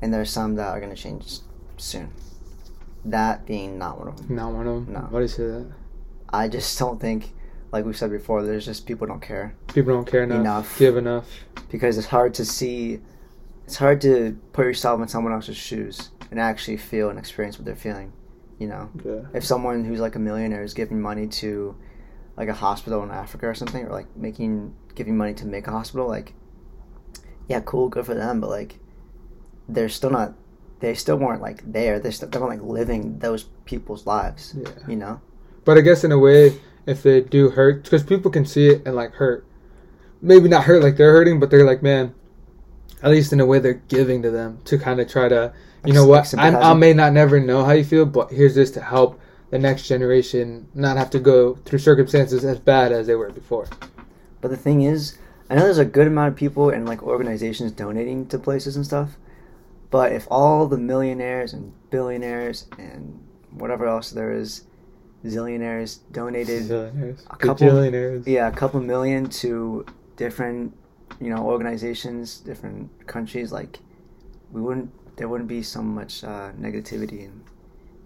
and 0.00 0.14
there's 0.14 0.30
some 0.30 0.54
that 0.54 0.68
are 0.68 0.80
going 0.80 0.94
to 0.94 1.00
change 1.00 1.40
soon. 1.76 2.10
That 3.04 3.44
being 3.46 3.76
not 3.78 3.98
one 3.98 4.08
of 4.08 4.16
them. 4.16 4.36
Not 4.36 4.52
one 4.52 4.66
of 4.66 4.86
them. 4.86 4.94
No. 4.94 5.00
Why 5.10 5.18
do 5.18 5.22
you 5.24 5.28
say 5.28 5.46
that? 5.46 5.66
I 6.30 6.48
just 6.48 6.78
don't 6.78 7.00
think, 7.00 7.32
like 7.72 7.84
we 7.84 7.92
said 7.92 8.10
before, 8.10 8.42
there's 8.42 8.64
just 8.64 8.86
people 8.86 9.06
don't 9.06 9.20
care 9.22 9.54
People 9.74 9.92
don't 9.94 10.06
care 10.06 10.22
enough. 10.24 10.40
Enough. 10.40 10.78
Give 10.78 10.96
enough. 10.96 11.28
because 11.70 11.98
it's 11.98 12.06
hard 12.06 12.34
to 12.34 12.44
see. 12.44 13.00
It's 13.64 13.76
hard 13.76 14.00
to 14.02 14.38
put 14.52 14.64
yourself 14.64 15.00
in 15.02 15.08
someone 15.08 15.32
else's 15.34 15.56
shoes 15.56 16.10
and 16.30 16.40
actually 16.40 16.78
feel 16.78 17.10
and 17.10 17.18
experience 17.18 17.58
what 17.58 17.66
they're 17.66 17.76
feeling. 17.76 18.12
You 18.58 18.68
know, 18.68 18.90
Yeah. 19.04 19.20
if 19.34 19.44
someone 19.44 19.84
who's 19.84 20.00
like 20.00 20.16
a 20.16 20.18
millionaire 20.18 20.62
is 20.62 20.72
giving 20.74 21.00
money 21.00 21.26
to 21.26 21.76
like 22.36 22.48
a 22.48 22.54
hospital 22.54 23.02
in 23.02 23.10
Africa 23.10 23.46
or 23.48 23.54
something, 23.54 23.84
or 23.84 23.90
like 23.90 24.06
making 24.16 24.74
giving 24.94 25.16
money 25.16 25.34
to 25.34 25.46
make 25.46 25.66
a 25.66 25.70
hospital, 25.70 26.08
like 26.08 26.32
yeah, 27.48 27.60
cool, 27.60 27.88
good 27.88 28.06
for 28.06 28.14
them, 28.14 28.40
but 28.40 28.50
like 28.50 28.78
they're 29.68 29.88
still 29.88 30.10
not. 30.10 30.34
They 30.80 30.94
still 30.94 31.16
weren't 31.16 31.42
like 31.42 31.70
there. 31.70 31.98
They're 32.00 32.12
still 32.12 32.28
they 32.28 32.38
weren't 32.38 32.62
like 32.62 32.68
living 32.78 33.18
those 33.18 33.44
people's 33.64 34.06
lives. 34.06 34.54
Yeah. 34.56 34.70
You 34.88 34.96
know. 34.96 35.20
But 35.64 35.76
I 35.76 35.80
guess 35.82 36.04
in 36.04 36.12
a 36.12 36.18
way, 36.18 36.58
if 36.86 37.02
they 37.02 37.20
do 37.20 37.50
hurt, 37.50 37.84
because 37.84 38.02
people 38.02 38.30
can 38.30 38.44
see 38.44 38.68
it 38.68 38.82
and 38.86 38.94
like 38.94 39.12
hurt. 39.14 39.46
Maybe 40.20 40.48
not 40.48 40.64
hurt 40.64 40.82
like 40.82 40.96
they're 40.96 41.12
hurting, 41.12 41.38
but 41.38 41.50
they're 41.50 41.66
like, 41.66 41.82
man, 41.82 42.14
at 43.02 43.10
least 43.10 43.32
in 43.32 43.40
a 43.40 43.46
way 43.46 43.58
they're 43.58 43.74
giving 43.74 44.22
to 44.22 44.30
them 44.30 44.58
to 44.64 44.78
kind 44.78 45.00
of 45.00 45.08
try 45.08 45.28
to, 45.28 45.52
you 45.84 45.92
know 45.92 46.06
what? 46.06 46.32
I, 46.36 46.48
I 46.48 46.74
may 46.74 46.92
not 46.92 47.12
never 47.12 47.38
know 47.38 47.64
how 47.64 47.72
you 47.72 47.84
feel, 47.84 48.06
but 48.06 48.32
here's 48.32 48.54
this 48.54 48.70
to 48.72 48.80
help 48.80 49.20
the 49.50 49.58
next 49.58 49.86
generation 49.86 50.68
not 50.74 50.96
have 50.96 51.10
to 51.10 51.18
go 51.18 51.54
through 51.54 51.78
circumstances 51.78 52.44
as 52.44 52.58
bad 52.58 52.92
as 52.92 53.06
they 53.06 53.14
were 53.14 53.30
before. 53.30 53.68
But 54.40 54.48
the 54.48 54.56
thing 54.56 54.82
is, 54.82 55.18
I 55.48 55.54
know 55.54 55.62
there's 55.62 55.78
a 55.78 55.84
good 55.84 56.06
amount 56.06 56.32
of 56.32 56.36
people 56.36 56.70
and 56.70 56.86
like 56.86 57.02
organizations 57.02 57.72
donating 57.72 58.26
to 58.26 58.38
places 58.38 58.76
and 58.76 58.84
stuff. 58.84 59.16
But 59.90 60.12
if 60.12 60.26
all 60.30 60.66
the 60.66 60.76
millionaires 60.76 61.54
and 61.54 61.72
billionaires 61.90 62.66
and 62.78 63.26
whatever 63.50 63.86
else 63.86 64.10
there 64.10 64.32
is, 64.32 64.64
zillionaires 65.24 65.98
donated 66.12 66.68
Billionaires. 66.68 67.24
a 67.30 67.36
couple- 67.36 68.24
yeah, 68.26 68.48
a 68.48 68.52
couple 68.52 68.80
million 68.80 69.28
to 69.42 69.84
different, 70.16 70.74
you 71.20 71.30
know, 71.30 71.44
organizations, 71.44 72.38
different 72.40 72.90
countries, 73.06 73.52
like 73.52 73.80
we 74.52 74.60
wouldn't 74.60 74.90
there 75.16 75.28
wouldn't 75.28 75.48
be 75.48 75.62
so 75.62 75.82
much 75.82 76.22
uh, 76.24 76.50
negativity 76.60 77.24
and 77.24 77.42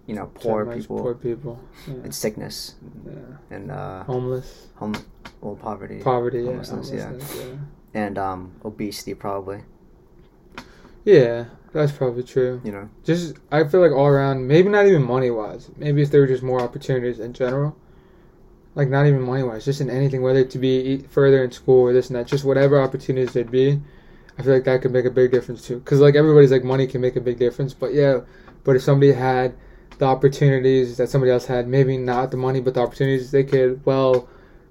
you 0.07 0.15
know 0.15 0.25
poor 0.33 0.65
people 0.65 0.99
Poor 0.99 1.13
people. 1.15 1.59
Yeah. 1.87 1.93
and 2.03 2.13
sickness 2.13 2.75
yeah. 3.05 3.11
and 3.55 3.71
uh, 3.71 4.03
Homeless. 4.03 4.67
home 4.75 4.93
well 5.41 5.55
poverty 5.55 5.99
Poverty. 5.99 6.39
Yeah. 6.39 6.45
homelessness, 6.47 6.91
yeah. 6.91 7.05
homelessness, 7.05 7.45
yeah. 7.45 8.01
and 8.03 8.17
um, 8.17 8.51
obesity 8.65 9.13
probably. 9.13 9.61
Yeah, 11.05 11.45
that's 11.73 11.91
probably 11.91 12.23
true. 12.23 12.61
You 12.63 12.71
know. 12.71 12.89
Just 13.03 13.35
I 13.51 13.63
feel 13.65 13.81
like 13.81 13.91
all 13.91 14.07
around, 14.07 14.47
maybe 14.47 14.69
not 14.69 14.85
even 14.85 15.03
money 15.03 15.29
wise. 15.31 15.69
Maybe 15.77 16.01
if 16.01 16.11
there 16.11 16.21
were 16.21 16.27
just 16.27 16.43
more 16.43 16.61
opportunities 16.61 17.19
in 17.19 17.33
general, 17.33 17.75
like 18.75 18.89
not 18.89 19.05
even 19.05 19.21
money 19.21 19.43
wise, 19.43 19.65
just 19.65 19.81
in 19.81 19.89
anything, 19.89 20.21
whether 20.21 20.39
it 20.39 20.51
to 20.51 20.59
be 20.59 20.99
further 21.09 21.43
in 21.43 21.51
school 21.51 21.81
or 21.81 21.93
this 21.93 22.07
and 22.09 22.15
that, 22.15 22.27
just 22.27 22.45
whatever 22.45 22.81
opportunities 22.81 23.33
there'd 23.33 23.51
be. 23.51 23.79
I 24.37 24.41
feel 24.41 24.53
like 24.53 24.63
that 24.63 24.81
could 24.81 24.91
make 24.91 25.05
a 25.05 25.11
big 25.11 25.31
difference 25.31 25.67
too. 25.67 25.77
Because 25.79 25.99
like 25.99 26.15
everybody's 26.15 26.51
like 26.51 26.63
money 26.63 26.87
can 26.87 27.01
make 27.01 27.15
a 27.15 27.21
big 27.21 27.37
difference, 27.37 27.73
but 27.73 27.93
yeah, 27.93 28.21
but 28.63 28.75
if 28.75 28.81
somebody 28.81 29.11
had 29.11 29.53
the 29.99 30.05
opportunities 30.05 30.97
that 30.97 31.09
somebody 31.09 31.31
else 31.31 31.45
had, 31.45 31.67
maybe 31.67 31.97
not 31.97 32.31
the 32.31 32.37
money, 32.37 32.59
but 32.59 32.73
the 32.73 32.79
opportunities, 32.81 33.29
they 33.29 33.43
could 33.43 33.85
well 33.85 34.27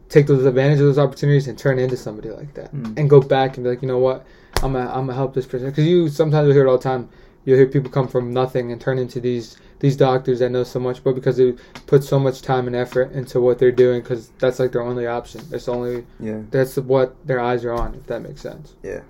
take 0.08 0.26
those 0.26 0.44
advantage 0.44 0.80
of 0.80 0.86
those 0.86 0.98
opportunities 0.98 1.46
and 1.46 1.56
turn 1.56 1.78
into 1.78 1.96
somebody 1.96 2.28
like 2.30 2.52
that, 2.54 2.74
Mm. 2.74 2.98
and 2.98 3.08
go 3.08 3.20
back 3.20 3.56
and 3.56 3.62
be 3.64 3.70
like, 3.70 3.82
you 3.82 3.88
know 3.88 3.98
what, 3.98 4.26
I'm 4.62 4.73
gonna 4.73 4.87
I'm 4.88 5.07
gonna 5.07 5.14
help 5.14 5.35
this 5.35 5.47
person. 5.47 5.69
Because 5.71 5.87
you 5.87 6.09
sometimes 6.09 6.47
you 6.49 6.52
hear 6.54 6.66
it 6.66 6.71
all 6.71 6.78
the 6.78 6.83
time. 6.83 7.09
You 7.45 7.57
hear 7.57 7.66
people 7.66 7.90
come 7.90 8.07
from 8.07 8.33
nothing 8.33 8.71
and 8.71 8.81
turn 8.81 8.99
into 8.99 9.21
these 9.21 9.57
these 9.81 9.97
doctors 9.97 10.38
that 10.38 10.50
know 10.50 10.62
so 10.62 10.78
much, 10.78 11.02
but 11.02 11.14
because 11.14 11.37
they 11.38 11.54
put 11.87 12.04
so 12.04 12.19
much 12.19 12.40
time 12.42 12.69
and 12.69 12.76
effort 12.76 13.11
into 13.12 13.40
what 13.40 13.59
they're 13.59 13.73
doing, 13.73 14.00
because 14.00 14.28
that's 14.38 14.61
like 14.61 14.71
their 14.71 14.83
only 14.83 15.09
option. 15.09 15.40
That's 15.50 15.64
the 15.66 15.73
only 15.73 16.07
Yeah. 16.21 16.42
that's 16.52 16.76
what 16.76 17.16
their 17.26 17.40
eyes 17.40 17.64
are 17.64 17.73
on. 17.73 17.95
If 17.97 18.07
that 18.07 18.23
makes 18.23 18.40
sense. 18.40 18.75
Yeah, 18.85 19.00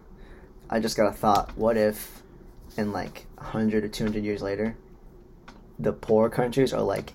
I 0.71 0.81
just 0.81 0.97
got 0.97 1.09
a 1.09 1.13
thought. 1.13 1.53
What 1.59 1.77
if, 1.77 2.23
in 2.79 2.91
like 2.93 3.27
hundred 3.39 3.85
or 3.85 3.89
two 3.89 4.05
hundred 4.05 4.25
years 4.25 4.41
later, 4.41 4.77
the 5.79 5.93
poor 5.93 6.31
countries 6.31 6.73
are 6.73 6.81
like 6.81 7.13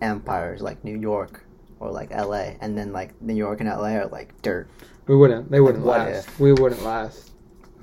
empires, 0.00 0.62
like 0.62 0.82
New 0.84 0.98
York 0.98 1.42
or 1.78 1.90
like 1.90 2.08
L.A., 2.10 2.56
and 2.62 2.78
then 2.78 2.92
like 2.94 3.20
New 3.20 3.34
York 3.34 3.60
and 3.60 3.68
L.A. 3.68 3.96
are 3.98 4.06
like 4.06 4.40
dirt. 4.40 4.68
We 5.06 5.14
wouldn't. 5.16 5.50
They 5.50 5.60
wouldn't 5.60 5.84
what 5.84 5.98
last. 5.98 6.40
We 6.40 6.52
wouldn't 6.54 6.82
last. 6.82 7.32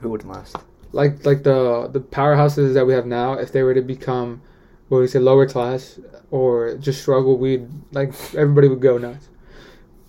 Who 0.03 0.09
would 0.11 0.25
last? 0.25 0.57
Like 0.91 1.25
like 1.25 1.43
the 1.43 1.89
the 1.91 1.99
powerhouses 1.99 2.73
that 2.75 2.85
we 2.85 2.93
have 2.93 3.05
now. 3.05 3.33
If 3.33 3.51
they 3.51 3.63
were 3.63 3.73
to 3.73 3.81
become, 3.81 4.41
what 4.89 4.99
we 4.99 5.07
say, 5.07 5.19
lower 5.19 5.47
class 5.47 5.99
or 6.31 6.75
just 6.77 7.01
struggle, 7.01 7.37
we'd 7.37 7.67
like 7.91 8.13
everybody 8.35 8.67
would 8.67 8.81
go 8.81 8.97
nuts 8.97 9.29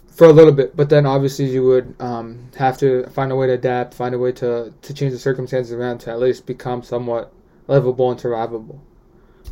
for 0.08 0.26
a 0.26 0.32
little 0.32 0.52
bit. 0.52 0.76
But 0.76 0.88
then 0.90 1.06
obviously 1.06 1.46
you 1.46 1.64
would 1.64 1.94
um, 2.00 2.50
have 2.56 2.78
to 2.78 3.06
find 3.10 3.32
a 3.32 3.36
way 3.36 3.46
to 3.48 3.54
adapt, 3.54 3.94
find 3.94 4.14
a 4.14 4.18
way 4.18 4.32
to 4.32 4.72
to 4.82 4.94
change 4.94 5.12
the 5.12 5.18
circumstances 5.18 5.72
around 5.72 5.98
to 6.00 6.10
at 6.10 6.20
least 6.20 6.46
become 6.46 6.82
somewhat 6.82 7.32
livable 7.68 8.10
and 8.10 8.20
survivable. 8.20 8.80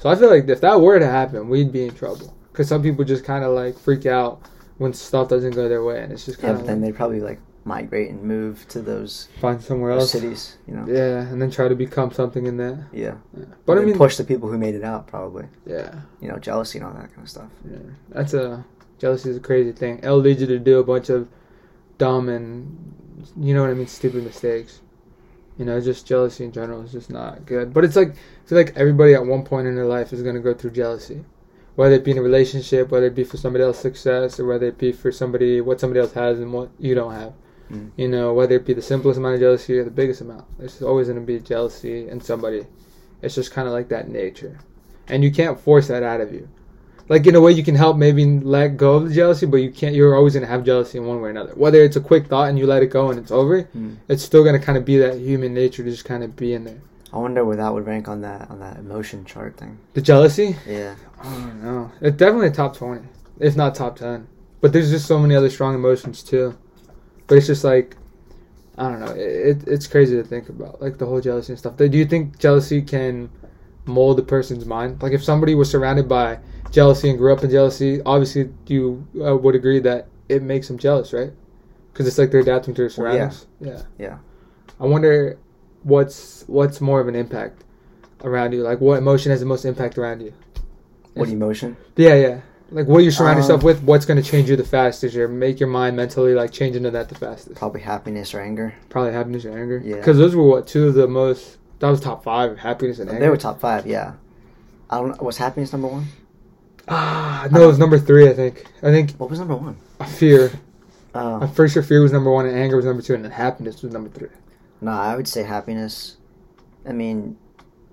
So 0.01 0.11
I 0.11 0.17
feel 0.17 0.31
like 0.31 0.49
if 0.49 0.61
that 0.63 0.81
were 0.81 0.99
to 0.99 1.07
happen, 1.07 1.49
we'd 1.49 1.73
be 1.73 1.85
in 1.87 1.95
trouble 1.95 2.37
because 2.53 2.69
some 2.69 2.83
people 2.83 3.05
just 3.05 3.25
kind 3.25 3.45
of 3.45 3.53
like 3.55 3.79
freak 3.79 4.07
out 4.07 4.43
when 4.79 4.93
stuff 4.93 5.29
doesn't 5.29 5.55
go 5.55 5.69
their 5.69 5.85
way, 5.85 6.03
and 6.03 6.13
it's 6.13 6.27
just 6.27 6.39
Yeah, 6.39 6.45
kind 6.45 6.57
of 6.57 6.67
then 6.67 6.81
like, 6.81 6.83
they'd 6.83 6.95
probably 6.95 7.21
like 7.21 7.41
migrate 7.64 8.11
and 8.11 8.23
move 8.23 8.66
to 8.69 8.81
those, 8.83 9.28
find 9.40 9.62
somewhere 9.62 9.92
those 9.95 10.02
else. 10.02 10.11
cities. 10.12 10.57
You 10.66 10.75
know. 10.75 10.85
Yeah, 10.88 11.21
and 11.21 11.40
then 11.40 11.50
try 11.50 11.69
to 11.69 11.75
become 11.75 12.11
something 12.12 12.47
in 12.47 12.57
that. 12.57 12.87
Yeah. 12.92 13.14
Yeah. 13.37 13.45
But 13.66 13.78
I 13.78 13.83
mean, 13.85 13.97
push 13.97 14.16
the 14.16 14.25
people 14.25 14.49
who 14.49 14.59
made 14.59 14.75
it 14.75 14.85
out. 14.85 15.07
Probably. 15.07 15.47
yeah, 15.66 15.95
You 16.21 16.28
know, 16.28 16.38
jealousy 16.38 16.78
and 16.78 16.87
all 16.87 16.92
that 16.95 17.09
kind 17.14 17.23
of 17.23 17.28
stuff. 17.31 17.50
yeah, 17.71 17.78
that's 18.09 18.35
a 18.35 18.64
jealousy 18.99 19.31
is 19.31 19.37
a 19.37 19.40
crazy 19.40 19.73
thing. 19.73 19.99
It'll 19.99 20.19
lead 20.19 20.40
you 20.40 20.47
to 20.47 20.59
do 20.59 20.78
a 20.78 20.85
bunch 20.85 21.09
of 21.11 21.28
dumb 21.99 22.28
and 22.28 22.95
you 23.37 23.54
know 23.54 23.61
what 23.62 23.71
I 23.71 23.75
mean, 23.75 23.87
stupid 23.87 24.25
mistakes. 24.25 24.81
You 25.59 25.64
know, 25.66 25.81
just 25.81 26.07
jealousy 26.07 26.45
in 26.45 26.52
general 26.52 26.83
is 26.83 26.92
just 26.92 27.11
not 27.11 27.45
good. 27.47 27.73
But 27.75 27.85
it's 27.85 27.95
like 27.95 28.11
I 28.11 28.49
feel 28.49 28.59
like 28.59 28.73
everybody 28.75 29.14
at 29.14 29.25
one 29.25 29.45
point 29.45 29.66
in 29.69 29.76
their 29.76 29.87
life 29.87 30.12
is 30.12 30.23
gonna 30.23 30.40
go 30.40 30.54
through 30.54 30.71
jealousy, 30.73 31.25
whether 31.76 31.95
it 31.95 32.04
be 32.04 32.11
in 32.11 32.19
a 32.19 32.23
relationship, 32.23 32.90
whether 32.90 33.07
it 33.07 33.14
be 33.14 33.23
for 33.23 33.37
somebody 33.37 33.62
else's 33.62 33.83
success, 33.83 34.40
or 34.40 34.47
whether 34.47 34.66
it 34.66 34.78
be 34.78 34.90
for 34.92 35.12
somebody 35.12 35.61
what 35.61 35.78
somebody 35.78 36.00
else 36.00 36.12
has 36.14 36.40
and 36.40 36.52
what 36.52 36.71
you 36.81 36.95
don't 36.95 37.12
have. 37.12 37.35
Mm. 37.73 37.91
You 37.97 38.09
know, 38.09 38.35
whether 38.35 38.57
it 38.57 38.67
be 38.67 38.75
the 38.75 38.83
simplest 38.83 39.19
amount 39.19 39.35
of 39.35 39.41
jealousy 39.41 39.79
or 39.79 39.85
the 39.85 39.91
biggest 39.91 40.21
amount, 40.21 40.45
there's 40.59 40.83
always 40.83 41.09
gonna 41.09 41.21
be 41.21 41.38
jealousy 41.41 42.09
in 42.09 42.21
somebody. 42.21 42.67
It's 43.23 43.35
just 43.35 43.50
kind 43.52 43.67
of 43.69 43.73
like 43.75 43.88
that 43.88 44.09
nature, 44.09 44.59
and 45.09 45.23
you 45.25 45.31
can't 45.31 45.59
force 45.59 45.88
that 45.88 46.02
out 46.02 46.21
of 46.21 46.33
you. 46.33 46.49
Like 47.09 47.26
in 47.26 47.35
a 47.35 47.41
way, 47.41 47.52
you 47.52 47.64
can 47.64 47.75
help 47.75 47.97
maybe 47.97 48.25
let 48.25 48.76
go 48.76 48.95
of 48.95 49.09
the 49.09 49.14
jealousy, 49.14 49.47
but 49.47 49.57
you 49.59 49.71
can't. 49.71 49.95
You're 49.95 50.14
always 50.17 50.35
gonna 50.35 50.47
have 50.47 50.64
jealousy 50.64 50.99
in 50.99 51.07
one 51.07 51.21
way 51.21 51.29
or 51.29 51.31
another. 51.31 51.52
Whether 51.55 51.83
it's 51.83 51.97
a 51.97 52.00
quick 52.00 52.26
thought 52.26 52.49
and 52.49 52.59
you 52.59 52.67
let 52.67 52.83
it 52.83 52.88
go 52.88 53.11
and 53.11 53.19
it's 53.19 53.31
over, 53.31 53.62
Mm. 53.76 53.97
it's 54.09 54.23
still 54.23 54.45
gonna 54.45 54.59
kind 54.59 54.76
of 54.79 54.85
be 54.85 54.99
that 54.99 55.19
human 55.19 55.52
nature 55.55 55.83
to 55.83 55.91
just 55.91 56.05
kind 56.05 56.23
of 56.23 56.37
be 56.37 56.52
in 56.55 56.64
there. 56.64 56.81
I 57.12 57.19
wonder 57.19 57.45
where 57.45 57.57
that 57.57 57.73
would 57.75 57.87
rank 57.87 58.09
on 58.09 58.21
that 58.23 58.50
on 58.50 58.61
that 58.61 58.79
emotion 58.79 59.25
chart 59.25 59.57
thing. 59.57 59.79
The 59.95 60.00
jealousy, 60.00 60.57
Yeah. 60.67 60.95
I 61.23 61.25
don't 61.25 61.62
know. 61.62 61.91
It's 62.00 62.17
definitely 62.17 62.50
top 62.50 62.76
twenty, 62.76 63.07
if 63.38 63.57
not 63.57 63.75
top 63.75 63.97
ten. 63.97 64.26
But 64.61 64.73
there's 64.73 64.91
just 64.91 65.07
so 65.07 65.19
many 65.19 65.35
other 65.35 65.50
strong 65.50 65.75
emotions 65.75 66.23
too. 66.23 66.55
But 67.33 67.39
it's 67.39 67.47
just 67.47 67.65
like, 67.65 67.97
I 68.77 68.91
don't 68.91 69.01
know. 69.01 69.12
It, 69.12 69.19
it 69.19 69.65
it's 69.67 69.87
crazy 69.87 70.17
to 70.17 70.23
think 70.23 70.51
about, 70.51 70.83
like 70.83 70.99
the 70.99 71.07
whole 71.07 71.19
jealousy 71.19 71.55
and 71.55 71.59
stuff. 71.59 71.79
Do 71.79 71.87
you 71.87 72.05
think 72.05 72.39
jealousy 72.39 72.83
can 72.83 73.31
mold 73.87 74.19
a 74.19 74.23
person's 74.23 74.67
mind? 74.67 75.03
Like 75.03 75.12
if 75.15 75.25
somebody 75.25 75.55
was 75.55 75.71
surrounded 75.71 76.11
by 76.11 76.41
jealousy 76.71 77.09
and 77.09 77.17
grew 77.19 77.33
up 77.33 77.43
in 77.43 77.49
jealousy, 77.49 78.03
obviously 78.05 78.53
you 78.67 79.07
uh, 79.25 79.35
would 79.35 79.55
agree 79.55 79.81
that 79.81 80.09
it 80.29 80.43
makes 80.43 80.69
them 80.69 80.77
jealous, 80.77 81.15
right? 81.15 81.33
Because 81.91 82.07
it's 82.07 82.19
like 82.19 82.31
they're 82.33 82.41
adapting 82.43 82.75
to 82.75 82.83
their 82.87 83.03
Well, 83.03 83.15
yeah. 83.17 83.31
surroundings. 83.31 83.87
yeah. 83.99 84.07
Yeah. 84.07 84.19
I 84.79 84.85
wonder 84.85 85.39
what's 85.85 86.45
what's 86.49 86.83
more 86.83 87.01
of 87.01 87.09
an 87.09 87.15
impact 87.15 87.65
around 88.25 88.53
you. 88.53 88.62
Like 88.62 88.83
what 88.83 88.99
emotion 88.99 89.31
has 89.31 89.41
the 89.41 89.47
most 89.47 89.65
impact 89.65 89.97
around 89.97 90.21
you? 90.21 90.35
What 91.15 91.31
emotion? 91.31 91.79
yeah, 91.97 92.15
yeah. 92.15 92.41
Like 92.73 92.87
what 92.87 92.99
you 93.05 93.11
surround 93.11 93.37
yourself 93.38 93.61
Um, 93.61 93.67
with, 93.67 93.83
what's 93.83 94.05
going 94.07 94.23
to 94.23 94.29
change 94.29 94.49
you 94.50 94.57
the 94.57 94.64
fastest, 94.64 95.14
or 95.17 95.29
make 95.29 95.61
your 95.61 95.69
mind 95.69 95.97
mentally 95.97 96.35
like 96.35 96.50
change 96.52 96.75
into 96.76 96.91
that 96.91 97.09
the 97.09 97.14
fastest. 97.14 97.57
Probably 97.57 97.81
happiness 97.83 98.35
or 98.35 98.41
anger. 98.41 98.75
Probably 98.88 99.12
happiness 99.12 99.45
or 99.45 99.50
anger. 99.59 99.81
Yeah. 99.85 99.97
Because 99.97 100.17
those 100.19 100.35
were 100.35 100.43
what 100.45 100.67
two 100.67 100.88
of 100.88 100.95
the 100.95 101.07
most. 101.07 101.59
That 101.81 101.91
was 101.91 102.00
top 102.00 102.25
five: 102.25 102.59
happiness 102.59 102.99
and 102.99 103.09
anger. 103.11 103.21
They 103.21 103.29
were 103.29 103.37
top 103.37 103.61
five. 103.61 103.87
Yeah. 103.87 104.14
I 104.91 104.99
don't. 104.99 105.09
know. 105.19 105.25
Was 105.25 105.37
happiness 105.37 105.73
number 105.73 105.88
one? 105.88 106.07
Ah, 106.88 107.47
no, 107.50 107.62
it 107.62 107.67
was 107.67 107.79
number 107.79 107.99
three. 107.99 108.29
I 108.29 108.33
think. 108.33 108.64
I 108.83 108.91
think 108.91 109.12
What 109.12 109.31
was 109.31 109.38
number 109.38 109.57
one? 109.57 109.76
fear. 110.07 110.50
I'm 111.14 111.43
Oh. 111.43 111.52
pretty 111.55 111.73
sure 111.73 111.83
fear 111.83 112.00
was 112.02 112.11
number 112.12 112.31
one, 112.31 112.47
and 112.47 112.57
anger 112.57 112.76
was 112.76 112.87
number 112.87 113.02
two, 113.02 113.14
and 113.14 113.23
then 113.23 113.33
happiness 113.33 113.83
was 113.83 113.93
number 113.93 114.09
three. 114.09 114.29
No, 114.81 114.93
I 114.93 115.14
would 115.14 115.29
say 115.29 115.43
happiness. 115.43 116.17
I 116.88 116.93
mean, 116.93 117.37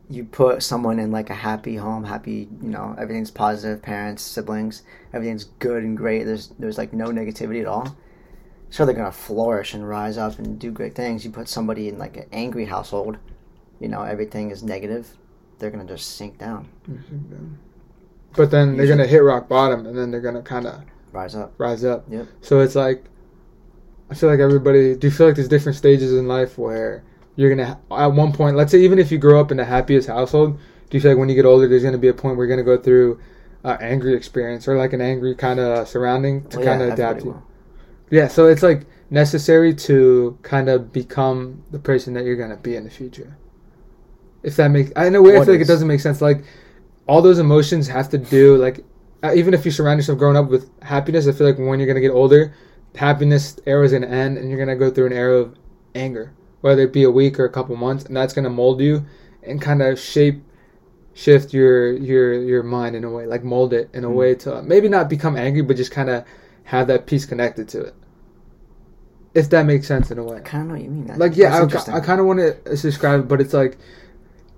you 0.09 0.23
put 0.23 0.63
someone 0.63 0.97
in 0.97 1.11
like 1.11 1.29
a 1.29 1.35
happy 1.35 1.75
home, 1.75 2.03
happy, 2.03 2.47
you 2.61 2.69
know, 2.69 2.95
everything's 2.97 3.29
positive, 3.29 3.81
parents, 3.81 4.23
siblings, 4.23 4.81
everything's 5.13 5.45
good 5.59 5.83
and 5.83 5.95
great. 5.95 6.23
There's 6.23 6.47
there's 6.57 6.77
like 6.77 6.93
no 6.93 7.07
negativity 7.07 7.61
at 7.61 7.67
all. 7.67 7.95
Sure, 8.71 8.85
they're 8.85 8.95
gonna 8.95 9.11
flourish 9.11 9.73
and 9.75 9.87
rise 9.87 10.17
up 10.17 10.39
and 10.39 10.57
do 10.59 10.71
great 10.71 10.95
things. 10.95 11.23
You 11.23 11.31
put 11.31 11.47
somebody 11.47 11.89
in 11.89 11.99
like 11.99 12.17
an 12.17 12.25
angry 12.31 12.65
household, 12.65 13.17
you 13.79 13.87
know, 13.87 14.01
everything 14.01 14.49
is 14.49 14.63
negative. 14.63 15.07
They're 15.59 15.71
gonna 15.71 15.85
just 15.85 16.15
sink 16.15 16.39
down, 16.39 16.69
mm-hmm. 16.89 17.53
But 18.35 18.51
then 18.51 18.77
they're 18.77 18.87
gonna 18.87 19.07
hit 19.07 19.19
rock 19.19 19.47
bottom, 19.47 19.85
and 19.85 19.97
then 19.97 20.09
they're 20.09 20.21
gonna 20.21 20.41
kind 20.41 20.65
of 20.65 20.83
rise 21.11 21.35
up. 21.35 21.53
rise 21.59 21.83
up. 21.83 22.05
Yep. 22.09 22.27
So 22.41 22.59
it's 22.61 22.75
like, 22.75 23.03
I 24.09 24.15
feel 24.15 24.29
like 24.29 24.39
everybody. 24.39 24.95
Do 24.95 25.07
you 25.07 25.11
feel 25.11 25.27
like 25.27 25.35
there's 25.35 25.47
different 25.47 25.77
stages 25.77 26.13
in 26.13 26.27
life 26.27 26.57
where 26.57 27.03
you're 27.39 27.55
gonna 27.55 27.79
at 27.89 28.08
one 28.08 28.34
point, 28.34 28.58
let's 28.58 28.69
say 28.69 28.81
even 28.81 29.00
if 29.00 29.13
you 29.13 29.17
grow 29.17 29.39
up 29.39 29.50
in 29.50 29.55
the 29.55 29.63
happiest 29.63 30.10
household, 30.10 30.60
do 30.89 30.98
you 30.98 31.00
feel 31.00 31.12
like 31.12 31.17
when 31.17 31.29
you 31.29 31.36
get 31.36 31.46
older, 31.46 31.69
there's 31.69 31.84
gonna 31.84 31.98
be 31.98 32.10
a 32.10 32.13
point 32.13 32.36
where 32.36 32.46
you're 32.46 32.53
gonna 32.53 32.65
go 32.65 32.81
through 32.81 33.17
uh, 33.63 33.77
angry 33.79 34.13
experience 34.13 34.67
or 34.67 34.77
like 34.77 34.91
an 34.91 35.00
angry 35.00 35.34
kind 35.36 35.58
of 35.58 35.88
surrounding 35.88 36.43
to 36.50 36.58
Well, 36.58 36.65
kind 36.65 36.81
yeah, 36.81 36.88
of 36.88 36.93
adapt 36.96 37.19
everybody 37.22 37.39
to? 37.39 37.43
Yeah. 38.10 38.27
So 38.27 38.48
it's 38.48 38.62
like 38.62 38.86
necessary 39.10 39.74
to 39.74 40.38
kind 40.41 40.67
of 40.67 40.91
become 40.91 41.63
the 41.72 41.79
person 41.79 42.13
that 42.15 42.25
you're 42.25 42.36
gonna 42.36 42.58
be 42.58 42.75
in 42.75 42.84
the 42.84 42.89
future. 42.89 43.38
If 44.43 44.58
that 44.58 44.67
makes, 44.67 44.91
I 44.98 45.08
know 45.08 45.25
I 45.25 45.31
feel 45.46 45.53
like 45.53 45.62
it 45.62 45.67
doesn't 45.67 45.88
make 45.88 46.01
sense. 46.01 46.22
Like 46.22 46.43
all 47.08 47.22
those 47.22 47.39
emotions 47.39 47.88
have 47.88 48.10
to 48.10 48.17
do 48.17 48.58
like 48.58 48.84
uh, 49.24 49.34
even 49.34 49.53
if 49.53 49.63
you 49.63 49.72
surround 49.72 49.98
yourself 49.98 50.17
growing 50.19 50.36
up 50.36 50.50
with 50.50 50.69
happiness, 50.81 51.25
I 51.25 51.31
feel 51.31 51.48
like 51.48 51.58
when 51.58 51.79
you're 51.79 51.88
gonna 51.88 52.01
get 52.01 52.12
older, 52.12 52.53
happiness 52.96 53.58
era 53.65 53.86
is 53.86 53.93
gonna 53.93 54.08
end, 54.08 54.38
and 54.38 54.50
you're 54.50 54.60
gonna 54.60 54.75
go 54.75 54.91
through 54.91 55.05
an 55.08 55.13
era 55.13 55.38
of 55.38 55.55
anger, 55.96 56.34
whether 56.61 56.81
it 56.83 56.93
be 56.93 57.03
a 57.03 57.11
week 57.11 57.39
or 57.39 57.45
a 57.45 57.49
couple 57.49 57.75
months, 57.75 58.05
and 58.05 58.15
that's 58.15 58.33
gonna 58.33 58.49
mold 58.49 58.81
you 58.81 59.05
and 59.43 59.61
kind 59.61 59.81
of 59.81 59.99
shape, 59.99 60.41
shift 61.13 61.53
your 61.53 61.91
your 61.93 62.33
your 62.33 62.63
mind 62.63 62.95
in 62.95 63.03
a 63.03 63.09
way, 63.09 63.25
like 63.25 63.43
mold 63.43 63.73
it 63.73 63.89
in 63.93 64.03
a 64.03 64.09
Mm. 64.09 64.15
way 64.15 64.35
to 64.35 64.61
maybe 64.63 64.89
not 64.89 65.09
become 65.09 65.35
angry, 65.37 65.61
but 65.61 65.77
just 65.77 65.91
kind 65.91 66.09
of 66.09 66.23
have 66.65 66.87
that 66.87 67.05
peace 67.05 67.25
connected 67.25 67.67
to 67.69 67.81
it. 67.81 67.95
If 69.33 69.49
that 69.51 69.65
makes 69.65 69.87
sense 69.87 70.11
in 70.11 70.17
a 70.17 70.23
way 70.23 70.37
I 70.37 70.39
kind 70.41 70.63
of 70.63 70.67
know 70.69 70.73
what 70.75 70.83
you 70.83 70.89
mean. 70.89 71.05
That, 71.07 71.17
like 71.17 71.35
yeah 71.37 71.55
I. 71.55 71.97
I 71.97 71.99
kind 71.99 72.19
of 72.19 72.25
want 72.25 72.39
to 72.39 72.53
describe 72.75 73.19
it 73.21 73.27
but 73.27 73.39
it's 73.39 73.53
like 73.53 73.77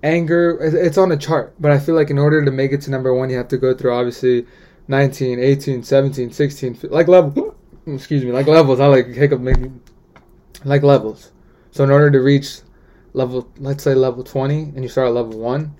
anger 0.02 0.58
it's 0.60 0.98
on 0.98 1.12
a 1.12 1.16
chart 1.16 1.54
but 1.60 1.70
i 1.70 1.78
feel 1.78 1.94
like 1.94 2.10
in 2.10 2.18
order 2.18 2.44
to 2.44 2.50
make 2.50 2.72
it 2.72 2.80
to 2.80 2.90
number 2.90 3.14
one 3.14 3.30
you 3.30 3.36
have 3.36 3.46
to 3.46 3.56
go 3.56 3.72
through 3.72 3.92
obviously 3.92 4.44
19 4.88 5.38
18 5.38 5.84
17 5.84 6.32
16 6.32 6.78
like 6.90 7.06
level 7.06 7.54
excuse 7.86 8.24
me 8.24 8.32
like 8.32 8.48
levels 8.48 8.80
i 8.80 8.86
like 8.86 9.06
hiccup 9.06 9.40
maybe 9.40 9.70
like 10.64 10.82
levels 10.82 11.30
so 11.72 11.82
in 11.82 11.90
order 11.90 12.10
to 12.10 12.20
reach 12.20 12.60
level 13.12 13.50
let's 13.58 13.82
say 13.82 13.94
level 13.94 14.22
20 14.22 14.62
and 14.74 14.82
you 14.82 14.88
start 14.88 15.08
at 15.08 15.14
level 15.14 15.38
1 15.38 15.74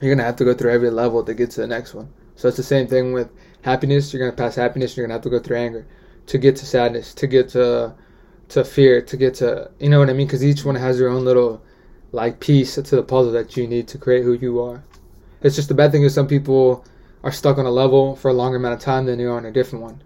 you're 0.00 0.14
gonna 0.14 0.26
have 0.26 0.36
to 0.36 0.44
go 0.44 0.54
through 0.54 0.72
every 0.72 0.90
level 0.90 1.22
to 1.24 1.34
get 1.34 1.50
to 1.52 1.60
the 1.60 1.66
next 1.66 1.94
one. 1.94 2.08
So 2.34 2.48
it's 2.48 2.56
the 2.56 2.62
same 2.62 2.86
thing 2.86 3.12
with 3.12 3.30
happiness. 3.62 4.12
You're 4.12 4.20
gonna 4.20 4.36
pass 4.36 4.54
happiness. 4.54 4.96
You're 4.96 5.06
gonna 5.06 5.14
have 5.14 5.22
to 5.22 5.30
go 5.30 5.38
through 5.38 5.56
anger 5.56 5.86
to 6.26 6.38
get 6.38 6.56
to 6.56 6.66
sadness, 6.66 7.14
to 7.14 7.26
get 7.26 7.48
to 7.50 7.94
to 8.48 8.64
fear, 8.64 9.00
to 9.02 9.16
get 9.16 9.34
to 9.34 9.70
you 9.80 9.88
know 9.88 9.98
what 9.98 10.10
I 10.10 10.12
mean? 10.12 10.26
Because 10.26 10.44
each 10.44 10.64
one 10.64 10.74
has 10.74 10.98
their 10.98 11.08
own 11.08 11.24
little 11.24 11.62
like 12.12 12.40
piece 12.40 12.74
to 12.74 12.82
the 12.82 13.02
puzzle 13.02 13.32
that 13.32 13.56
you 13.56 13.66
need 13.66 13.88
to 13.88 13.98
create 13.98 14.22
who 14.22 14.34
you 14.34 14.60
are. 14.60 14.84
It's 15.42 15.56
just 15.56 15.68
the 15.68 15.74
bad 15.74 15.92
thing 15.92 16.02
is 16.02 16.14
some 16.14 16.28
people 16.28 16.84
are 17.22 17.32
stuck 17.32 17.58
on 17.58 17.66
a 17.66 17.70
level 17.70 18.16
for 18.16 18.30
a 18.30 18.34
longer 18.34 18.56
amount 18.58 18.74
of 18.74 18.80
time 18.80 19.06
than 19.06 19.18
they 19.18 19.24
are 19.24 19.36
on 19.36 19.46
a 19.46 19.52
different 19.52 19.82
one. 19.82 20.02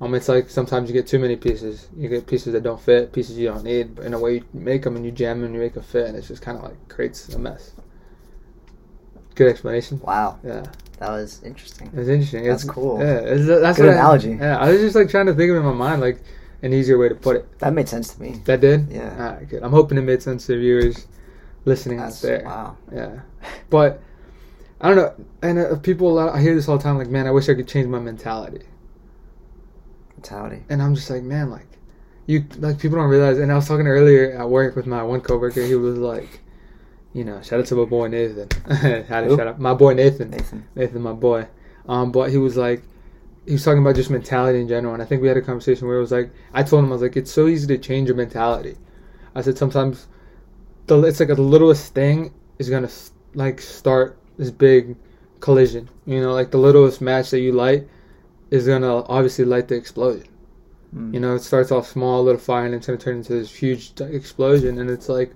Um, 0.00 0.14
it's 0.14 0.28
like 0.28 0.48
sometimes 0.48 0.88
you 0.88 0.94
get 0.94 1.06
too 1.06 1.18
many 1.18 1.36
pieces. 1.36 1.88
You 1.96 2.08
get 2.08 2.26
pieces 2.26 2.54
that 2.54 2.62
don't 2.62 2.80
fit, 2.80 3.12
pieces 3.12 3.36
you 3.36 3.48
don't 3.48 3.64
need. 3.64 3.94
But 3.96 4.06
in 4.06 4.14
a 4.14 4.18
way, 4.18 4.34
you 4.36 4.44
make 4.54 4.82
them 4.82 4.96
and 4.96 5.04
you 5.04 5.12
jam 5.12 5.38
them 5.40 5.46
and 5.46 5.54
you 5.54 5.60
make 5.60 5.76
a 5.76 5.82
fit, 5.82 6.06
and 6.06 6.16
it's 6.16 6.28
just 6.28 6.40
kind 6.42 6.56
of 6.56 6.64
like 6.64 6.88
creates 6.88 7.28
a 7.34 7.38
mess. 7.38 7.72
Good 9.34 9.48
explanation. 9.48 10.00
Wow, 10.00 10.38
Yeah, 10.42 10.64
that 10.98 11.10
was 11.10 11.42
interesting. 11.44 11.90
it's 11.94 12.08
interesting. 12.08 12.44
That's 12.46 12.62
It's- 12.64 12.74
cool. 12.74 12.98
Yeah, 12.98 13.18
it's, 13.20 13.46
that's 13.46 13.78
Good 13.78 13.86
what 13.86 13.94
I- 13.94 13.98
analogy. 13.98 14.30
yeah, 14.40 14.58
I 14.58 14.70
was 14.72 14.80
just 14.80 14.96
like 14.96 15.08
trying 15.10 15.26
to 15.26 15.34
think 15.34 15.50
of 15.50 15.56
it 15.56 15.60
in 15.60 15.64
my 15.66 15.72
mind, 15.72 16.00
like 16.00 16.20
an 16.62 16.72
easier 16.74 16.98
way 16.98 17.08
to 17.08 17.14
put 17.14 17.36
it. 17.36 17.58
That 17.60 17.72
made 17.72 17.88
sense 17.88 18.14
to 18.14 18.22
me. 18.22 18.40
That 18.44 18.60
did. 18.60 18.88
Yeah. 18.90 19.14
All 19.18 19.32
right, 19.36 19.48
good. 19.48 19.62
I'm 19.62 19.70
hoping 19.70 19.96
it 19.98 20.02
made 20.02 20.22
sense 20.22 20.46
to 20.46 20.58
viewers 20.58 21.06
listening 21.64 21.98
That's 21.98 22.22
out 22.24 22.28
there. 22.28 22.42
wow. 22.44 22.76
Yeah, 22.92 23.20
but 23.70 24.02
I 24.80 24.88
don't 24.88 24.96
know. 24.96 25.14
And 25.42 25.58
uh, 25.58 25.76
people, 25.76 26.18
I 26.18 26.40
hear 26.40 26.54
this 26.54 26.68
all 26.68 26.76
the 26.78 26.82
time. 26.82 26.98
Like, 26.98 27.08
man, 27.08 27.26
I 27.26 27.30
wish 27.30 27.48
I 27.48 27.54
could 27.54 27.68
change 27.68 27.86
my 27.86 27.98
mentality. 28.00 28.62
Mentality. 30.20 30.62
And 30.68 30.82
I'm 30.82 30.94
just 30.94 31.08
like, 31.08 31.22
man, 31.22 31.48
like, 31.50 31.66
you 32.26 32.44
like 32.58 32.78
people 32.78 32.98
don't 32.98 33.08
realize. 33.08 33.38
And 33.38 33.50
I 33.50 33.54
was 33.54 33.66
talking 33.66 33.86
earlier 33.86 34.32
at 34.32 34.50
work 34.50 34.76
with 34.76 34.86
my 34.86 35.02
one 35.02 35.22
coworker. 35.22 35.62
He 35.62 35.74
was 35.74 35.96
like, 35.96 36.40
you 37.14 37.24
know, 37.24 37.40
shout 37.40 37.58
out 37.58 37.66
to 37.66 37.74
my 37.74 37.86
boy 37.86 38.08
Nathan. 38.08 38.48
How 39.08 39.22
to 39.22 39.34
shout 39.34 39.46
out 39.46 39.58
my 39.58 39.72
boy 39.72 39.94
Nathan. 39.94 40.30
Nathan. 40.30 40.68
Nathan, 40.74 41.00
my 41.00 41.14
boy. 41.14 41.48
Um, 41.88 42.12
but 42.12 42.28
he 42.28 42.36
was 42.36 42.58
like, 42.58 42.82
he 43.46 43.52
was 43.52 43.64
talking 43.64 43.80
about 43.80 43.96
just 43.96 44.10
mentality 44.10 44.60
in 44.60 44.68
general, 44.68 44.92
and 44.92 45.02
I 45.02 45.06
think 45.06 45.22
we 45.22 45.28
had 45.28 45.38
a 45.38 45.42
conversation 45.42 45.88
where 45.88 45.96
it 45.96 46.00
was 46.00 46.12
like, 46.12 46.30
I 46.52 46.62
told 46.62 46.84
him 46.84 46.90
I 46.90 46.92
was 46.92 47.02
like, 47.02 47.16
it's 47.16 47.32
so 47.32 47.46
easy 47.46 47.66
to 47.68 47.78
change 47.78 48.08
your 48.08 48.16
mentality. 48.16 48.76
I 49.34 49.40
said 49.40 49.56
sometimes, 49.56 50.06
the 50.86 51.00
it's 51.04 51.18
like 51.18 51.28
the 51.28 51.40
littlest 51.40 51.94
thing 51.94 52.34
is 52.58 52.68
gonna 52.68 52.90
like 53.34 53.62
start 53.62 54.18
this 54.36 54.50
big 54.50 54.96
collision. 55.40 55.88
You 56.04 56.20
know, 56.20 56.34
like 56.34 56.50
the 56.50 56.58
littlest 56.58 57.00
match 57.00 57.30
that 57.30 57.40
you 57.40 57.52
light 57.52 57.88
is 58.50 58.66
gonna 58.66 59.02
obviously 59.04 59.44
light 59.44 59.68
the 59.68 59.74
explosion. 59.76 60.26
Mm. 60.94 61.14
You 61.14 61.20
know, 61.20 61.34
it 61.34 61.42
starts 61.42 61.70
off 61.70 61.86
small, 61.88 62.24
little 62.24 62.40
fire, 62.40 62.66
and 62.66 62.74
it's 62.74 62.86
gonna 62.86 62.98
turn 62.98 63.18
into 63.18 63.32
this 63.34 63.54
huge 63.54 63.92
explosion, 64.00 64.78
and 64.78 64.90
it's 64.90 65.08
like, 65.08 65.32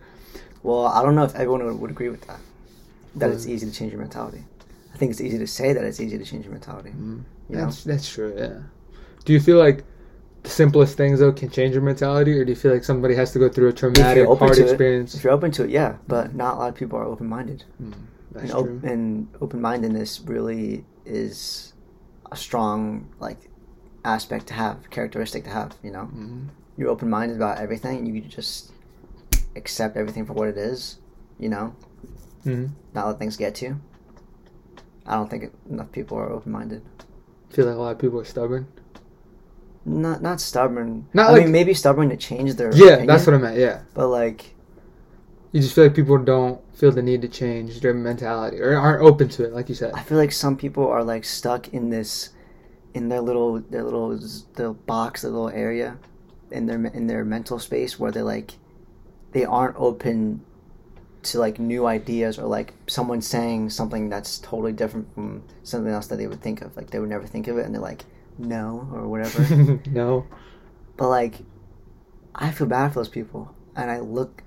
Well, 0.62 0.86
I 0.86 1.02
don't 1.02 1.14
know 1.14 1.24
if 1.24 1.34
everyone 1.34 1.64
would, 1.64 1.78
would 1.80 1.90
agree 1.90 2.08
with 2.08 2.26
that. 2.26 2.40
That 3.16 3.30
it's 3.30 3.46
easy 3.46 3.66
to 3.66 3.72
change 3.72 3.92
your 3.92 4.00
mentality. 4.00 4.44
I 4.92 4.96
think 4.96 5.10
it's 5.10 5.20
easy 5.20 5.38
to 5.38 5.46
say 5.46 5.72
that 5.72 5.84
it's 5.84 6.00
easy 6.00 6.18
to 6.18 6.24
change 6.24 6.44
your 6.44 6.52
mentality. 6.52 6.90
mm, 6.90 7.22
You 7.48 7.56
know? 7.56 7.64
that's 7.66 7.84
that's 7.84 8.08
true. 8.12 8.34
Yeah. 8.36 8.60
Do 9.24 9.32
you 9.32 9.40
feel 9.40 9.58
like 9.58 9.84
the 10.42 10.50
simplest 10.50 10.96
things 10.96 11.20
though 11.20 11.32
can 11.32 11.50
change 11.50 11.74
your 11.74 11.82
mentality, 11.82 12.32
or 12.38 12.44
do 12.44 12.50
you 12.50 12.56
feel 12.56 12.72
like 12.72 12.84
somebody 12.84 13.14
has 13.14 13.32
to 13.32 13.38
go 13.38 13.48
through 13.48 13.68
a 13.68 13.72
traumatic, 13.72 14.26
hard 14.26 14.54
to 14.54 14.62
it, 14.62 14.70
experience? 14.70 15.14
If 15.14 15.22
you're 15.24 15.32
open 15.32 15.50
to 15.52 15.64
it, 15.64 15.70
yeah. 15.70 15.96
But 16.08 16.34
not 16.34 16.54
a 16.54 16.58
lot 16.58 16.68
of 16.70 16.74
people 16.74 16.98
are 16.98 17.04
open 17.04 17.28
minded. 17.28 17.64
Mm, 17.82 17.92
that's 18.32 18.44
And, 18.50 18.52
op- 18.52 18.66
true. 18.66 18.80
and 18.82 19.28
open 19.40 19.60
mindedness 19.60 20.20
really 20.24 20.84
is 21.06 21.73
a 22.34 22.36
strong 22.36 23.08
like 23.20 23.38
aspect 24.04 24.46
to 24.48 24.54
have, 24.54 24.90
characteristic 24.90 25.44
to 25.44 25.50
have. 25.50 25.74
You 25.82 25.90
know, 25.92 26.08
Mm, 26.14 26.48
you're 26.76 26.90
open 26.90 27.08
minded 27.10 27.36
about 27.36 27.58
everything. 27.58 27.98
and 27.98 28.08
You 28.14 28.20
just 28.20 28.72
accept 29.56 29.96
everything 29.96 30.26
for 30.26 30.32
what 30.34 30.48
it 30.48 30.58
is. 30.58 30.98
You 31.38 31.48
know, 31.48 31.74
mm. 32.44 32.70
not 32.94 33.06
let 33.06 33.18
things 33.18 33.36
get 33.36 33.54
to 33.56 33.64
you. 33.66 33.80
I 35.06 35.14
don't 35.16 35.28
think 35.30 35.52
enough 35.70 35.90
people 35.92 36.16
are 36.18 36.30
open 36.30 36.52
minded. 36.52 36.82
feel 37.50 37.66
like 37.66 37.76
a 37.76 37.78
lot 37.78 37.92
of 37.92 37.98
people 37.98 38.20
are 38.20 38.24
stubborn. 38.24 38.66
Not 39.84 40.22
not 40.22 40.40
stubborn. 40.40 41.06
Not 41.12 41.28
I 41.28 41.32
like- 41.32 41.42
mean, 41.42 41.52
maybe 41.52 41.74
stubborn 41.74 42.08
to 42.08 42.16
change 42.16 42.54
their. 42.54 42.74
Yeah, 42.74 42.86
opinion, 42.86 43.06
that's 43.06 43.26
what 43.26 43.34
I 43.34 43.38
meant. 43.38 43.58
Yeah, 43.58 43.80
But 43.92 44.08
like, 44.08 44.53
you 45.54 45.60
just 45.60 45.72
feel 45.72 45.84
like 45.84 45.94
people 45.94 46.18
don't 46.18 46.60
feel 46.76 46.90
the 46.90 47.00
need 47.00 47.22
to 47.22 47.28
change 47.28 47.78
their 47.78 47.94
mentality 47.94 48.60
or 48.60 48.76
aren't 48.76 49.02
open 49.02 49.28
to 49.28 49.44
it, 49.44 49.52
like 49.52 49.68
you 49.68 49.74
said. 49.76 49.92
I 49.94 50.02
feel 50.02 50.18
like 50.18 50.32
some 50.32 50.56
people 50.56 50.88
are 50.88 51.04
like 51.04 51.24
stuck 51.24 51.68
in 51.68 51.90
this, 51.90 52.30
in 52.92 53.08
their 53.08 53.20
little 53.20 53.60
their 53.60 53.84
little 53.84 54.18
their 54.56 54.72
box, 54.72 55.22
their 55.22 55.30
little 55.30 55.50
area, 55.50 55.96
in 56.50 56.66
their 56.66 56.84
in 56.86 57.06
their 57.06 57.24
mental 57.24 57.60
space 57.60 58.00
where 58.00 58.10
they 58.10 58.20
like, 58.20 58.54
they 59.30 59.44
aren't 59.44 59.76
open 59.76 60.44
to 61.22 61.38
like 61.38 61.60
new 61.60 61.86
ideas 61.86 62.36
or 62.36 62.48
like 62.48 62.74
someone 62.88 63.22
saying 63.22 63.70
something 63.70 64.08
that's 64.08 64.40
totally 64.40 64.72
different 64.72 65.14
from 65.14 65.44
something 65.62 65.92
else 65.92 66.08
that 66.08 66.16
they 66.16 66.26
would 66.26 66.42
think 66.42 66.62
of. 66.62 66.76
Like 66.76 66.90
they 66.90 66.98
would 66.98 67.10
never 67.10 67.28
think 67.28 67.46
of 67.46 67.58
it, 67.58 67.64
and 67.64 67.72
they're 67.72 67.80
like, 67.80 68.04
no 68.38 68.88
or 68.92 69.06
whatever. 69.06 69.80
no. 69.86 70.26
but 70.96 71.08
like, 71.08 71.34
I 72.34 72.50
feel 72.50 72.66
bad 72.66 72.88
for 72.88 72.98
those 72.98 73.08
people, 73.08 73.54
and 73.76 73.88
I 73.88 74.00
look, 74.00 74.42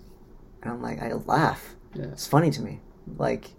and 0.61 0.71
I'm 0.71 0.81
like, 0.81 1.01
I 1.01 1.13
laugh. 1.13 1.75
Yeah. 1.93 2.05
It's 2.05 2.27
funny 2.27 2.51
to 2.51 2.61
me. 2.61 2.79
Like 3.17 3.51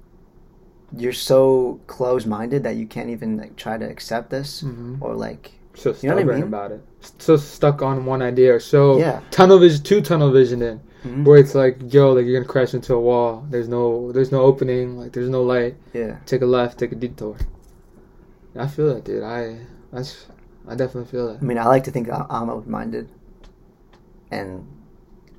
you're 0.96 1.12
so 1.12 1.80
close-minded 1.86 2.62
that 2.64 2.76
you 2.76 2.86
can't 2.86 3.10
even 3.10 3.36
like 3.36 3.56
try 3.56 3.76
to 3.76 3.84
accept 3.84 4.30
this 4.30 4.60
hmm 4.62 4.96
or 5.00 5.14
like 5.14 5.52
So 5.74 5.94
You 6.00 6.08
know 6.08 6.14
what 6.16 6.20
I 6.20 6.22
stubborn 6.24 6.34
mean? 6.36 6.44
about 6.44 6.72
it. 6.72 6.80
So 7.18 7.36
stuck 7.36 7.82
on 7.82 8.04
one 8.06 8.22
idea 8.22 8.54
or 8.54 8.60
so 8.60 8.98
Yeah. 8.98 9.20
tunnel 9.30 9.58
vision, 9.58 9.82
too 9.82 10.00
tunnel 10.00 10.30
vision 10.32 10.62
in. 10.62 10.80
Mhm. 11.04 11.24
Where 11.24 11.38
it's 11.38 11.54
like, 11.54 11.76
yo, 11.92 12.12
like 12.12 12.26
you're 12.26 12.40
gonna 12.40 12.50
crash 12.52 12.74
into 12.74 12.94
a 12.94 13.00
wall. 13.00 13.46
There's 13.50 13.68
no, 13.68 14.10
there's 14.12 14.32
no 14.32 14.40
opening. 14.42 14.98
Like 14.98 15.12
there's 15.12 15.28
no 15.28 15.42
light. 15.42 15.76
yeah. 15.92 16.16
Take 16.26 16.42
a 16.42 16.46
left. 16.46 16.78
Take 16.78 16.92
a 16.92 16.96
detour. 16.96 17.36
I 18.56 18.66
feel 18.66 18.92
that, 18.94 19.04
dude. 19.04 19.22
I, 19.22 19.58
that's, 19.92 20.26
I 20.66 20.74
definitely 20.74 21.10
feel 21.10 21.28
that. 21.28 21.38
I 21.40 21.44
mean, 21.44 21.58
I 21.58 21.66
like 21.66 21.84
to 21.84 21.90
think 21.92 22.08
I'm 22.10 22.50
open-minded 22.50 23.08
and 24.30 24.66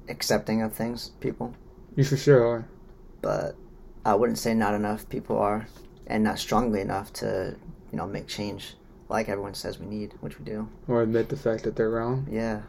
accepting 0.10 0.62
of 0.62 0.74
things, 0.74 1.10
people, 1.19 1.54
You 1.95 2.04
for 2.04 2.17
sure 2.17 2.45
are. 2.45 2.67
but 3.22 3.56
I 4.06 4.15
wouldn't 4.15 4.38
say 4.39 4.54
not 4.54 4.74
enough 4.74 5.08
people 5.10 5.38
are, 5.38 5.67
and 6.08 6.24
not 6.24 6.39
strongly 6.39 6.82
enough 6.82 7.13
to 7.13 7.56
you 7.91 7.98
know 7.98 8.08
make 8.08 8.28
change 8.28 8.76
like 9.10 9.28
everyone 9.30 9.54
says 9.56 9.80
we 9.80 9.86
need, 9.88 10.13
which 10.22 10.38
we 10.39 10.45
do. 10.45 10.69
Or 10.88 11.02
admit 11.02 11.30
the 11.30 11.36
fact 11.38 11.63
that 11.63 11.76
they're 11.76 11.89
wrong. 11.89 12.28
Yeah. 12.32 12.62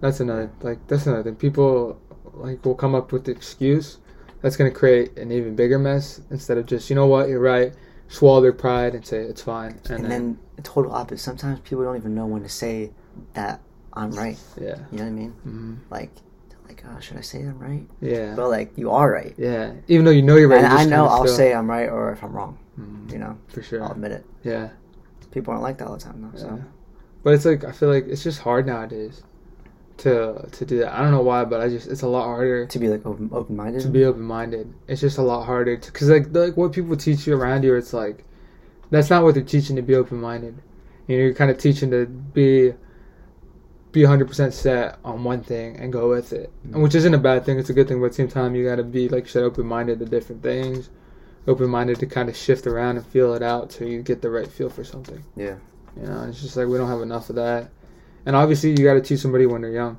That's 0.00 0.20
another 0.20 0.50
like 0.62 0.86
that's 0.86 1.06
another 1.06 1.22
thing. 1.24 1.36
People 1.36 2.00
like 2.34 2.64
will 2.64 2.74
come 2.74 2.94
up 2.94 3.12
with 3.12 3.24
the 3.24 3.32
excuse 3.32 3.98
that's 4.42 4.56
gonna 4.56 4.70
create 4.70 5.16
an 5.18 5.30
even 5.32 5.54
bigger 5.56 5.78
mess 5.78 6.20
instead 6.30 6.56
of 6.58 6.66
just 6.66 6.88
you 6.90 6.96
know 6.96 7.06
what 7.06 7.28
you're 7.28 7.40
right, 7.40 7.74
swallow 8.08 8.40
their 8.40 8.52
pride 8.52 8.94
and 8.94 9.04
say 9.06 9.18
it's 9.18 9.42
fine. 9.42 9.78
And, 9.90 10.04
And, 10.04 10.10
then 10.10 10.38
the 10.56 10.62
total 10.62 10.92
opposite. 10.92 11.22
Sometimes 11.22 11.60
people 11.60 11.84
don't 11.84 11.96
even 11.96 12.14
know 12.14 12.26
when 12.26 12.42
to 12.42 12.48
say 12.48 12.92
that 13.34 13.60
I'm 13.92 14.12
right. 14.12 14.38
yeah, 14.60 14.76
You 14.92 14.98
know 14.98 15.04
what 15.04 15.08
I 15.08 15.10
mean? 15.10 15.30
hmm 15.42 15.74
Like, 15.90 16.10
like, 16.70 16.84
oh, 16.88 17.00
should 17.00 17.16
I 17.16 17.20
say 17.22 17.40
I'm 17.40 17.58
right? 17.58 17.86
yeah, 18.00 18.34
But 18.36 18.48
like, 18.48 18.72
you 18.76 18.90
are 18.90 19.10
right. 19.10 19.34
yeah. 19.36 19.72
Even 19.88 20.04
though 20.04 20.10
you 20.12 20.22
know 20.22 20.36
you're 20.36 20.48
right, 20.48 20.62
and 20.64 20.72
you 20.72 20.78
I 20.78 20.84
know 20.84 21.06
I'll 21.06 21.24
still- 21.26 21.36
say 21.36 21.52
I'm 21.54 21.68
right 21.68 21.88
or 21.88 22.12
if 22.12 22.22
I'm 22.24 22.32
wrong. 22.32 22.58
Mhm, 22.78 23.12
You 23.12 23.18
know, 23.18 23.36
for 23.48 23.62
sure. 23.62 23.82
I'll 23.82 23.92
admit 23.92 24.12
it. 24.12 24.24
Yeah, 24.42 24.68
People 25.32 25.50
aren't 25.52 25.62
like 25.62 25.78
that 25.78 25.86
all 25.88 25.94
the 25.98 26.00
time 26.08 26.18
though. 26.22 26.38
So 26.38 26.46
yeah. 26.46 26.62
But 27.22 27.34
it's 27.34 27.44
like 27.44 27.62
I 27.64 27.72
feel 27.72 27.88
like 27.88 28.06
it's 28.08 28.22
just 28.22 28.40
hard 28.40 28.66
nowadays 28.66 29.22
to 29.98 30.46
to 30.50 30.64
do 30.64 30.78
that. 30.80 30.92
I 30.94 31.02
don't 31.02 31.10
know 31.10 31.20
why, 31.22 31.44
but 31.44 31.60
I 31.60 31.68
just 31.68 31.86
it's 31.88 32.02
a 32.02 32.08
lot 32.08 32.24
harder 32.24 32.66
to 32.66 32.78
be 32.78 32.88
like 32.88 33.04
open 33.04 33.28
open 33.32 33.54
minded. 33.56 33.82
to 33.82 33.88
be 33.88 34.04
open 34.04 34.22
minded. 34.22 34.72
It's 34.88 35.00
just 35.00 35.18
a 35.18 35.22
lot 35.22 35.44
harder 35.44 35.76
because 35.76 36.08
like 36.08 36.26
like 36.34 36.56
what 36.56 36.72
people 36.72 36.96
teach 36.96 37.26
you 37.26 37.36
around 37.36 37.62
you, 37.64 37.74
it's 37.76 37.92
like 37.92 38.24
that's 38.90 39.10
not 39.10 39.22
what 39.22 39.34
they're 39.34 39.42
teaching 39.44 39.76
to 39.76 39.82
be 39.82 39.94
open 39.94 40.20
minded. 40.20 40.54
You 41.06 41.16
know, 41.18 41.24
you're 41.24 41.34
kind 41.34 41.50
of 41.50 41.58
teaching 41.58 41.90
to 41.90 42.06
be 42.06 42.72
be 43.92 44.02
100 44.02 44.28
percent 44.28 44.54
set 44.54 44.98
on 45.04 45.24
one 45.24 45.42
thing 45.42 45.76
and 45.76 45.92
go 45.92 46.08
with 46.08 46.32
it, 46.32 46.52
and 46.64 46.82
which 46.82 46.94
isn't 46.94 47.14
a 47.14 47.18
bad 47.18 47.44
thing. 47.44 47.58
It's 47.58 47.70
a 47.70 47.74
good 47.74 47.88
thing, 47.88 48.00
but 48.00 48.06
at 48.06 48.12
the 48.12 48.16
same 48.16 48.28
time, 48.28 48.54
you 48.54 48.64
got 48.64 48.76
to 48.76 48.84
be 48.84 49.08
like 49.08 49.24
you 49.24 49.30
said, 49.30 49.42
open 49.42 49.66
minded 49.66 49.98
to 49.98 50.06
different 50.06 50.42
things. 50.42 50.90
Open 51.46 51.70
minded 51.70 51.98
to 52.00 52.06
kind 52.06 52.28
of 52.28 52.36
shift 52.36 52.66
around 52.66 52.98
and 52.98 53.06
feel 53.06 53.34
it 53.34 53.42
out 53.42 53.72
so 53.72 53.84
you 53.84 54.02
get 54.02 54.20
the 54.20 54.30
right 54.30 54.46
feel 54.46 54.68
for 54.68 54.84
something. 54.84 55.24
Yeah. 55.36 55.56
You 55.96 56.06
know, 56.06 56.26
it's 56.28 56.40
just 56.40 56.56
like 56.56 56.68
we 56.68 56.76
don't 56.76 56.88
have 56.88 57.00
enough 57.00 57.30
of 57.30 57.36
that. 57.36 57.70
And 58.26 58.36
obviously, 58.36 58.70
you 58.70 58.84
got 58.84 58.94
to 58.94 59.00
teach 59.00 59.20
somebody 59.20 59.46
when 59.46 59.62
they're 59.62 59.72
young. 59.72 59.98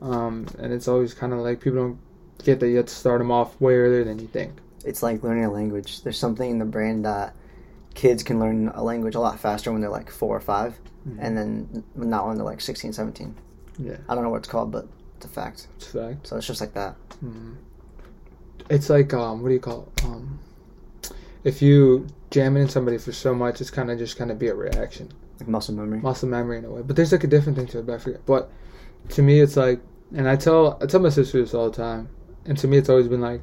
Um, 0.00 0.46
and 0.58 0.72
it's 0.72 0.88
always 0.88 1.14
kind 1.14 1.32
of 1.32 1.40
like 1.40 1.60
people 1.60 1.78
don't 1.78 1.98
get 2.42 2.58
that 2.60 2.68
you 2.68 2.78
have 2.78 2.86
to 2.86 2.94
start 2.94 3.20
them 3.20 3.30
off 3.30 3.60
way 3.60 3.74
earlier 3.74 4.04
than 4.04 4.18
you 4.18 4.26
think. 4.26 4.54
It's 4.84 5.02
like 5.02 5.22
learning 5.22 5.44
a 5.44 5.52
language. 5.52 6.02
There's 6.02 6.18
something 6.18 6.50
in 6.50 6.58
the 6.58 6.64
brain 6.64 7.02
that 7.02 7.36
kids 7.94 8.22
can 8.22 8.40
learn 8.40 8.68
a 8.68 8.82
language 8.82 9.14
a 9.14 9.20
lot 9.20 9.38
faster 9.38 9.70
when 9.70 9.80
they're 9.80 9.90
like 9.90 10.10
four 10.10 10.36
or 10.36 10.40
5 11.04 11.18
and 11.20 11.36
then 11.36 11.84
not 11.96 12.26
when 12.26 12.36
they're 12.36 12.44
like 12.44 12.60
16, 12.60 12.92
17. 12.92 13.34
yeah, 13.78 13.96
I 14.08 14.14
don't 14.14 14.24
know 14.24 14.30
what 14.30 14.38
it's 14.38 14.48
called, 14.48 14.70
but 14.70 14.86
it's 15.16 15.26
a 15.26 15.28
fact. 15.28 15.68
it's 15.76 15.94
a 15.94 16.08
fact. 16.08 16.26
So 16.26 16.36
it's 16.36 16.46
just 16.46 16.60
like 16.60 16.74
that. 16.74 16.96
Mhm. 17.24 17.54
It's 18.70 18.88
like 18.90 19.12
um, 19.14 19.42
what 19.42 19.48
do 19.48 19.54
you 19.54 19.60
call 19.60 19.88
it? 19.96 20.04
Um, 20.04 20.38
if 21.44 21.60
you 21.62 22.06
jam 22.30 22.56
in 22.56 22.68
somebody 22.68 22.98
for 22.98 23.12
so 23.12 23.34
much, 23.34 23.60
it's 23.60 23.70
kind 23.70 23.90
of 23.90 23.98
just 23.98 24.16
kind 24.16 24.30
of 24.30 24.38
be 24.38 24.48
a 24.48 24.54
reaction. 24.54 25.10
Like 25.40 25.48
muscle 25.48 25.74
memory. 25.74 25.98
muscle 26.00 26.28
memory 26.28 26.58
in 26.58 26.64
a 26.64 26.70
way. 26.70 26.82
But 26.82 26.94
there's 26.96 27.10
like 27.12 27.24
a 27.24 27.26
different 27.26 27.58
thing 27.58 27.66
to 27.68 27.80
it, 27.80 27.86
but 27.86 27.94
I 27.94 27.98
forget. 27.98 28.24
But 28.26 28.50
to 29.10 29.22
me, 29.22 29.40
it's 29.40 29.56
like, 29.56 29.80
and 30.14 30.28
I 30.28 30.36
tell 30.36 30.78
I 30.80 30.86
tell 30.86 31.00
my 31.00 31.08
sister 31.08 31.40
this 31.40 31.52
all 31.54 31.70
the 31.70 31.76
time, 31.76 32.08
and 32.44 32.56
to 32.58 32.68
me, 32.68 32.76
it's 32.76 32.88
always 32.88 33.08
been 33.08 33.20
like, 33.20 33.42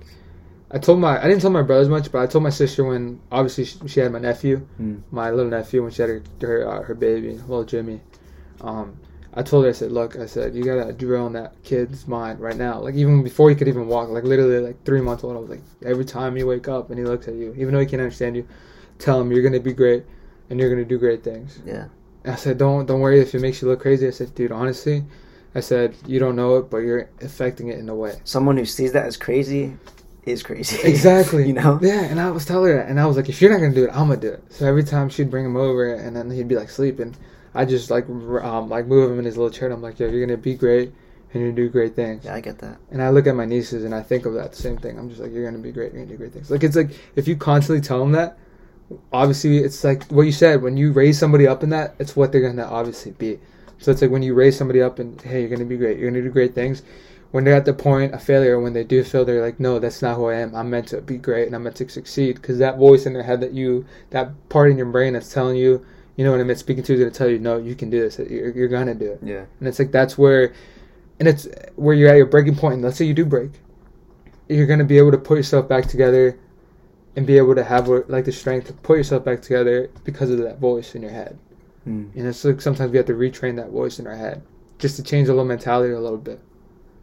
I 0.71 0.77
told 0.77 0.99
my 0.99 1.19
I 1.19 1.27
didn't 1.27 1.41
tell 1.41 1.49
my 1.49 1.63
brothers 1.63 1.89
much, 1.89 2.12
but 2.12 2.19
I 2.21 2.27
told 2.27 2.43
my 2.43 2.49
sister 2.51 2.84
when 2.84 3.19
obviously 3.32 3.65
she, 3.65 3.79
she 3.88 3.99
had 3.99 4.12
my 4.12 4.19
nephew, 4.19 4.65
Mm. 4.79 5.01
my 5.12 5.32
little 5.32 5.49
nephew 5.49 5.82
when 5.84 5.91
she 5.91 6.01
had 6.01 6.10
her 6.10 6.23
her, 6.41 6.67
uh, 6.69 6.84
her 6.84 6.95
baby, 6.95 7.34
little 7.34 7.63
Jimmy. 7.63 8.01
Um, 8.62 8.97
I 9.34 9.43
told 9.43 9.63
her 9.63 9.69
I 9.69 9.73
said, 9.73 9.91
look, 9.91 10.15
I 10.17 10.25
said 10.25 10.55
you 10.55 10.63
gotta 10.63 10.91
drill 10.93 11.27
in 11.27 11.34
that 11.34 11.53
kid's 11.63 12.08
mind 12.08 12.39
right 12.39 12.55
now. 12.58 12.79
Like 12.79 12.95
even 12.95 13.23
before 13.23 13.49
he 13.49 13.55
could 13.55 13.67
even 13.67 13.88
walk, 13.88 14.10
like 14.10 14.23
literally 14.23 14.60
like 14.60 14.84
three 14.86 15.01
months 15.01 15.23
old. 15.23 15.36
I 15.36 15.39
was 15.39 15.49
like, 15.49 15.62
every 15.84 16.05
time 16.05 16.36
you 16.38 16.45
wake 16.47 16.67
up 16.67 16.89
and 16.89 16.99
he 16.99 17.05
looks 17.05 17.27
at 17.27 17.36
you, 17.36 17.53
even 17.58 17.73
though 17.73 17.79
he 17.79 17.86
can't 17.86 18.01
understand 18.01 18.36
you, 18.36 18.47
tell 18.97 19.19
him 19.21 19.32
you're 19.32 19.43
gonna 19.43 19.60
be 19.60 19.73
great 19.73 20.03
and 20.49 20.60
you're 20.60 20.69
gonna 20.69 20.86
do 20.86 20.97
great 20.99 21.23
things. 21.23 21.60
Yeah. 21.65 21.86
I 22.25 22.36
said, 22.36 22.58
don't 22.58 22.86
don't 22.86 22.99
worry 22.99 23.21
if 23.21 23.34
it 23.34 23.39
makes 23.39 23.62
you 23.62 23.67
look 23.69 23.79
crazy. 23.79 24.05
I 24.08 24.12
said, 24.12 24.36
dude, 24.36 24.51
honestly, 24.51 25.03
I 25.55 25.62
said 25.62 25.95
you 26.05 26.19
don't 26.19 26.36
know 26.36 26.58
it, 26.58 26.69
but 26.69 26.77
you're 26.79 27.10
affecting 27.21 27.69
it 27.69 27.79
in 27.79 27.88
a 27.89 27.95
way. 27.95 28.19
Someone 28.23 28.58
who 28.58 28.65
sees 28.65 28.91
that 28.93 29.05
as 29.05 29.15
crazy 29.17 29.77
is 30.32 30.44
crazy. 30.44 30.78
Exactly. 30.88 31.48
you 31.48 31.54
know? 31.54 31.80
Yeah, 31.82 32.04
and 32.04 32.20
I 32.20 32.32
was 32.32 32.46
telling 32.46 32.72
her 32.72 32.78
that, 32.78 32.89
and 32.89 33.00
I 33.00 33.06
was 33.06 33.18
like, 33.18 33.30
if 33.30 33.42
you're 33.42 33.52
not 33.52 33.60
gonna 33.60 33.74
do 33.74 33.86
it, 33.86 33.92
I'm 33.92 34.08
gonna 34.08 34.18
do 34.18 34.32
it. 34.32 34.44
So 34.50 34.65
every 34.65 34.84
time 34.84 35.10
she'd 35.10 35.30
bring 35.30 35.46
him 35.46 35.56
over, 35.56 35.94
and 35.94 36.15
then 36.15 36.30
he'd 36.30 36.48
be 36.48 36.56
like 36.56 36.70
sleeping, 36.70 37.15
I 37.54 37.65
just 37.65 37.89
like 37.89 38.08
um, 38.10 38.70
like 38.70 38.86
move 38.86 39.12
him 39.12 39.20
in 39.20 39.26
his 39.26 39.38
little 39.38 39.52
chair. 39.52 39.68
And 39.68 39.74
I'm 39.74 39.82
like, 39.82 40.00
yo, 40.00 40.08
you're 40.08 40.26
gonna 40.26 40.38
be 40.38 40.56
great, 40.56 40.92
and 41.34 41.42
you're 41.42 41.52
gonna 41.52 41.62
do 41.62 41.70
great 41.70 41.96
things. 41.96 42.26
Yeah, 42.26 42.36
I 42.36 42.42
get 42.42 42.60
that. 42.60 42.78
And 42.92 43.02
I 43.02 43.10
look 43.10 43.28
at 43.28 43.36
my 43.36 43.46
nieces, 43.46 43.84
and 43.84 43.94
I 43.94 44.02
think 44.02 44.26
of 44.26 44.34
that 44.36 44.56
same 44.56 44.78
thing. 44.78 44.98
I'm 44.98 45.10
just 45.10 45.22
like, 45.22 45.32
you're 45.32 45.46
gonna 45.46 45.62
be 45.62 45.72
great, 45.72 45.94
you're 45.94 46.04
gonna 46.04 46.12
do 46.12 46.18
great 46.18 46.34
things. 46.34 46.50
Like 46.52 46.63
it's 46.63 46.76
like 46.76 46.92
if 47.15 47.28
you 47.28 47.36
constantly 47.36 47.82
tell 47.82 48.00
them 48.00 48.12
that, 48.13 48.38
obviously 49.12 49.58
it's 49.58 49.84
like 49.84 50.04
what 50.06 50.24
you 50.24 50.32
said. 50.32 50.62
When 50.62 50.78
you 50.78 50.92
raise 50.92 51.18
somebody 51.20 51.48
up 51.48 51.63
in 51.63 51.70
that, 51.70 51.96
it's 52.00 52.15
what 52.15 52.32
they're 52.32 52.42
gonna 52.42 52.65
obviously 52.68 53.12
be. 53.12 53.39
So 53.80 53.92
it's 53.92 54.02
like 54.02 54.12
when 54.12 54.22
you 54.24 54.34
raise 54.34 54.58
somebody 54.58 54.82
up 54.82 55.00
and 55.00 55.20
hey, 55.22 55.42
you're 55.42 55.50
gonna 55.50 55.65
be 55.65 55.78
great, 55.78 55.98
you're 55.98 56.10
gonna 56.12 56.22
do 56.24 56.30
great 56.30 56.54
things. 56.54 56.84
When 57.32 57.44
they're 57.44 57.56
at 57.56 57.65
the 57.65 57.74
point 57.74 58.13
of 58.13 58.24
failure, 58.24 58.60
when 58.60 58.74
they 58.74 58.84
do 58.84 59.04
fail, 59.04 59.24
they're 59.24 59.42
like, 59.42 59.60
no, 59.60 59.78
that's 59.78 60.02
not 60.02 60.15
who 60.15 60.26
I 60.26 60.36
am. 60.36 60.56
I'm 60.56 60.70
meant 60.70 60.88
to 60.89 61.02
be 61.02 61.18
great 61.18 61.46
and 61.46 61.56
I'm 61.56 61.63
meant 61.63 61.76
to 61.76 61.88
succeed. 61.88 62.36
Because 62.36 62.58
that 62.58 62.78
voice 62.78 63.06
in 63.06 63.13
their 63.13 63.24
head 63.24 63.42
that 63.42 63.54
you, 63.54 63.86
that 64.10 64.32
part 64.50 64.72
in 64.72 64.78
your 64.78 64.88
brain 64.88 65.13
that's 65.13 65.32
telling 65.32 65.56
you, 65.56 65.86
you 66.15 66.26
know 66.26 66.32
what 66.32 66.39
I 66.39 66.44
mean, 66.44 66.58
speaking 66.58 66.84
to 66.84 66.94
you, 66.94 67.00
is 67.00 67.04
gonna 67.04 67.15
tell 67.15 67.30
you, 67.30 67.39
no, 67.39 67.58
you 67.58 67.76
can 67.76 67.89
do 67.89 68.00
this. 68.00 68.18
You're, 68.18 68.50
you're 68.52 68.68
gonna 68.68 68.96
do 68.96 69.12
it. 69.12 69.20
Yeah. 69.24 69.46
And 69.60 69.68
it's 69.68 69.80
like 69.80 69.92
that's 69.92 70.18
where, 70.18 70.54
and 71.20 71.28
it's 71.28 71.48
where 71.76 71.96
you're 71.96 72.10
at 72.10 72.18
your 72.18 72.26
breaking 72.26 72.56
point. 72.56 72.76
And 72.76 72.84
let's 72.84 72.98
say 72.98 73.06
you 73.06 73.13
do 73.13 73.26
break, 73.26 73.52
you're 74.48 74.68
gonna 74.68 74.84
be 74.84 74.98
able 74.98 75.12
to 75.12 75.18
put 75.18 75.38
yourself 75.38 75.70
back 75.70 75.86
together, 75.86 76.39
and 77.15 77.28
be 77.28 77.38
able 77.38 77.56
to 77.56 77.63
have 77.63 77.88
like 78.08 78.26
the 78.26 78.32
strength 78.32 78.68
to 78.68 78.74
put 78.74 78.98
yourself 78.98 79.26
back 79.26 79.42
together 79.42 79.89
because 80.04 80.30
of 80.30 80.38
that 80.39 80.60
voice 80.60 80.96
in 80.96 81.02
your 81.02 81.12
head. 81.12 81.38
Mm. 81.88 82.15
And 82.15 82.28
it's 82.28 82.46
like 82.46 82.62
sometimes 82.62 82.92
we 82.92 82.98
have 82.98 83.08
to 83.08 83.13
retrain 83.13 83.56
that 83.58 83.72
voice 83.72 84.00
in 84.00 84.08
our 84.08 84.15
head 84.15 84.42
just 84.78 84.96
to 84.96 85.04
change 85.04 85.28
a 85.28 85.32
little 85.32 85.46
mentality 85.46 85.94
a 85.94 86.00
little 86.00 86.18
bit. 86.18 86.39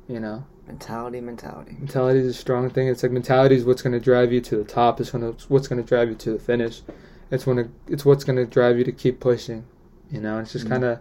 You 0.09 0.21
know, 0.21 0.45
Mentality, 0.69 1.21
mentality. 1.21 1.77
mentality 1.79 2.21
is 2.21 2.27
a 2.27 2.33
strong 2.35 2.71
thing. 2.71 2.88
It's 2.88 3.03
like 3.03 3.12
mentality 3.12 3.55
is 3.57 3.64
what's 3.64 3.83
gonna 3.83 4.01
drive 4.01 4.33
you 4.33 4.40
to 4.42 4.57
the 4.57 4.64
top. 4.64 5.01
It's 5.01 5.11
gonna 5.11 5.31
it's 5.31 5.49
what's 5.51 5.69
gonna 5.69 5.83
drive 5.83 6.09
you 6.09 6.14
to 6.16 6.33
the 6.33 6.38
finish. 6.38 6.83
It's 7.31 7.47
when 7.47 7.73
it's 7.88 8.05
what's 8.05 8.25
gonna 8.25 8.47
drive 8.47 8.79
you 8.79 8.85
to 8.85 8.92
keep 8.92 9.21
pushing. 9.21 9.64
You 10.11 10.21
know, 10.21 10.38
it's 10.38 10.53
just 10.53 10.66
Mhm. 10.66 10.71
kind 10.71 10.85
of 10.85 10.99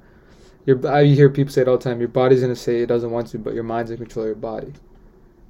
your. 0.65 0.88
I 0.88 1.06
hear 1.06 1.30
people 1.30 1.52
say 1.52 1.62
it 1.62 1.68
all 1.68 1.78
the 1.78 1.84
time. 1.84 2.00
Your 2.00 2.10
body's 2.10 2.41
gonna 2.41 2.56
say 2.56 2.82
it 2.82 2.88
doesn't 2.88 3.12
want 3.12 3.28
to, 3.28 3.38
but 3.39 3.54
your 3.54 3.63
mind's 3.63 3.91
in 3.91 3.98
control 3.98 4.24
of 4.26 4.30
your 4.30 4.36
body. 4.36 4.74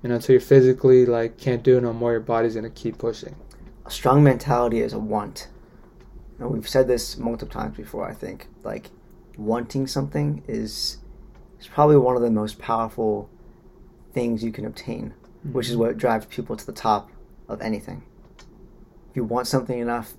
You 0.01 0.09
know, 0.09 0.15
until 0.15 0.33
you're 0.33 0.41
physically 0.41 1.05
like 1.05 1.37
can't 1.37 1.63
do 1.63 1.77
it 1.77 1.81
no 1.81 1.93
more, 1.93 2.11
your 2.11 2.19
body's 2.21 2.55
gonna 2.55 2.69
keep 2.69 2.97
pushing. 2.97 3.35
A 3.85 3.91
strong 3.91 4.23
mentality 4.23 4.79
is 4.81 4.93
a 4.93 4.99
want. 4.99 5.47
And 6.39 6.49
we've 6.51 6.67
said 6.67 6.87
this 6.87 7.17
multiple 7.17 7.53
times 7.53 7.77
before, 7.77 8.05
I 8.07 8.13
think. 8.13 8.47
Like, 8.63 8.89
wanting 9.37 9.87
something 9.87 10.43
is, 10.47 10.97
is 11.59 11.67
probably 11.67 11.95
one 11.97 12.15
of 12.17 12.21
the 12.21 12.29
most 12.31 12.59
powerful 12.59 13.29
things 14.15 14.43
you 14.43 14.51
can 14.51 14.65
obtain, 14.65 15.13
which 15.51 15.69
is 15.69 15.77
what 15.77 15.97
drives 15.97 16.25
people 16.25 16.55
to 16.55 16.65
the 16.65 16.71
top 16.71 17.11
of 17.47 17.61
anything. 17.61 18.01
If 19.11 19.15
you 19.17 19.23
want 19.25 19.45
something 19.45 19.77
enough, 19.77 20.13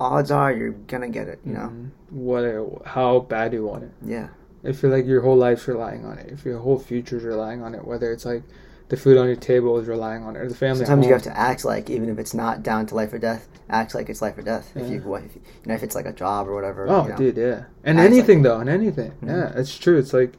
odds 0.00 0.30
are 0.30 0.50
you're 0.52 0.70
gonna 0.70 1.08
get 1.10 1.28
it, 1.28 1.40
you 1.44 1.52
know? 1.52 1.70
Mhm. 1.74 1.90
What? 2.10 2.86
How 2.86 3.20
bad 3.20 3.50
do 3.50 3.58
you 3.58 3.66
want 3.66 3.84
it? 3.84 3.90
Yeah. 4.02 4.28
if 4.62 4.82
you're 4.82 4.90
like 4.90 5.04
your 5.04 5.20
whole 5.20 5.36
life's 5.36 5.68
relying 5.68 6.06
on 6.06 6.16
it, 6.16 6.30
if 6.32 6.42
your 6.46 6.58
whole 6.58 6.78
future's 6.78 7.22
relying 7.22 7.62
on 7.62 7.74
it, 7.74 7.86
whether 7.86 8.10
it's 8.10 8.24
like 8.24 8.42
the 8.88 8.96
food 8.96 9.18
on 9.18 9.26
your 9.26 9.36
table 9.36 9.78
is 9.78 9.86
relying 9.86 10.22
on 10.24 10.36
it, 10.36 10.38
or 10.40 10.48
the 10.48 10.54
family. 10.54 10.86
Sometimes 10.86 11.06
you 11.06 11.12
have 11.12 11.22
to 11.24 11.38
act 11.38 11.66
like, 11.66 11.90
even 11.90 12.08
if 12.08 12.18
it's 12.18 12.32
not 12.32 12.62
down 12.62 12.86
to 12.86 12.94
life 12.94 13.12
or 13.12 13.18
death, 13.18 13.46
act 13.68 13.94
like 13.94 14.08
it's 14.08 14.22
life 14.22 14.38
or 14.38 14.42
death. 14.42 14.72
If 14.74 14.88
you, 14.88 15.00
Yeah. 15.00 15.04
what- 15.04 15.22
if 15.24 15.34
you, 15.36 15.42
you 15.44 15.68
know, 15.68 15.74
if 15.74 15.82
it's 15.82 15.94
like 15.94 16.06
a 16.06 16.14
job 16.14 16.48
or 16.48 16.54
whatever. 16.54 16.86
Oh, 16.88 17.02
you 17.02 17.08
know. 17.10 17.16
dude, 17.16 17.36
yeah, 17.36 17.64
and 17.84 17.98
Act 17.98 18.08
like 18.10 18.18
anything 18.18 18.40
though, 18.42 18.58
and 18.58 18.70
anything. 18.70 19.12
Mhm. 19.22 19.28
Yeah, 19.28 19.52
it's 19.60 19.76
true. 19.76 19.98
It's 19.98 20.14
like 20.14 20.32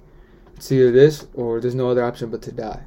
it's 0.56 0.72
either 0.72 0.92
this 0.92 1.28
or 1.34 1.60
there's 1.62 1.76
no 1.76 1.90
other 1.90 2.04
option 2.04 2.30
but 2.30 2.42
to 2.44 2.52
die. 2.52 2.84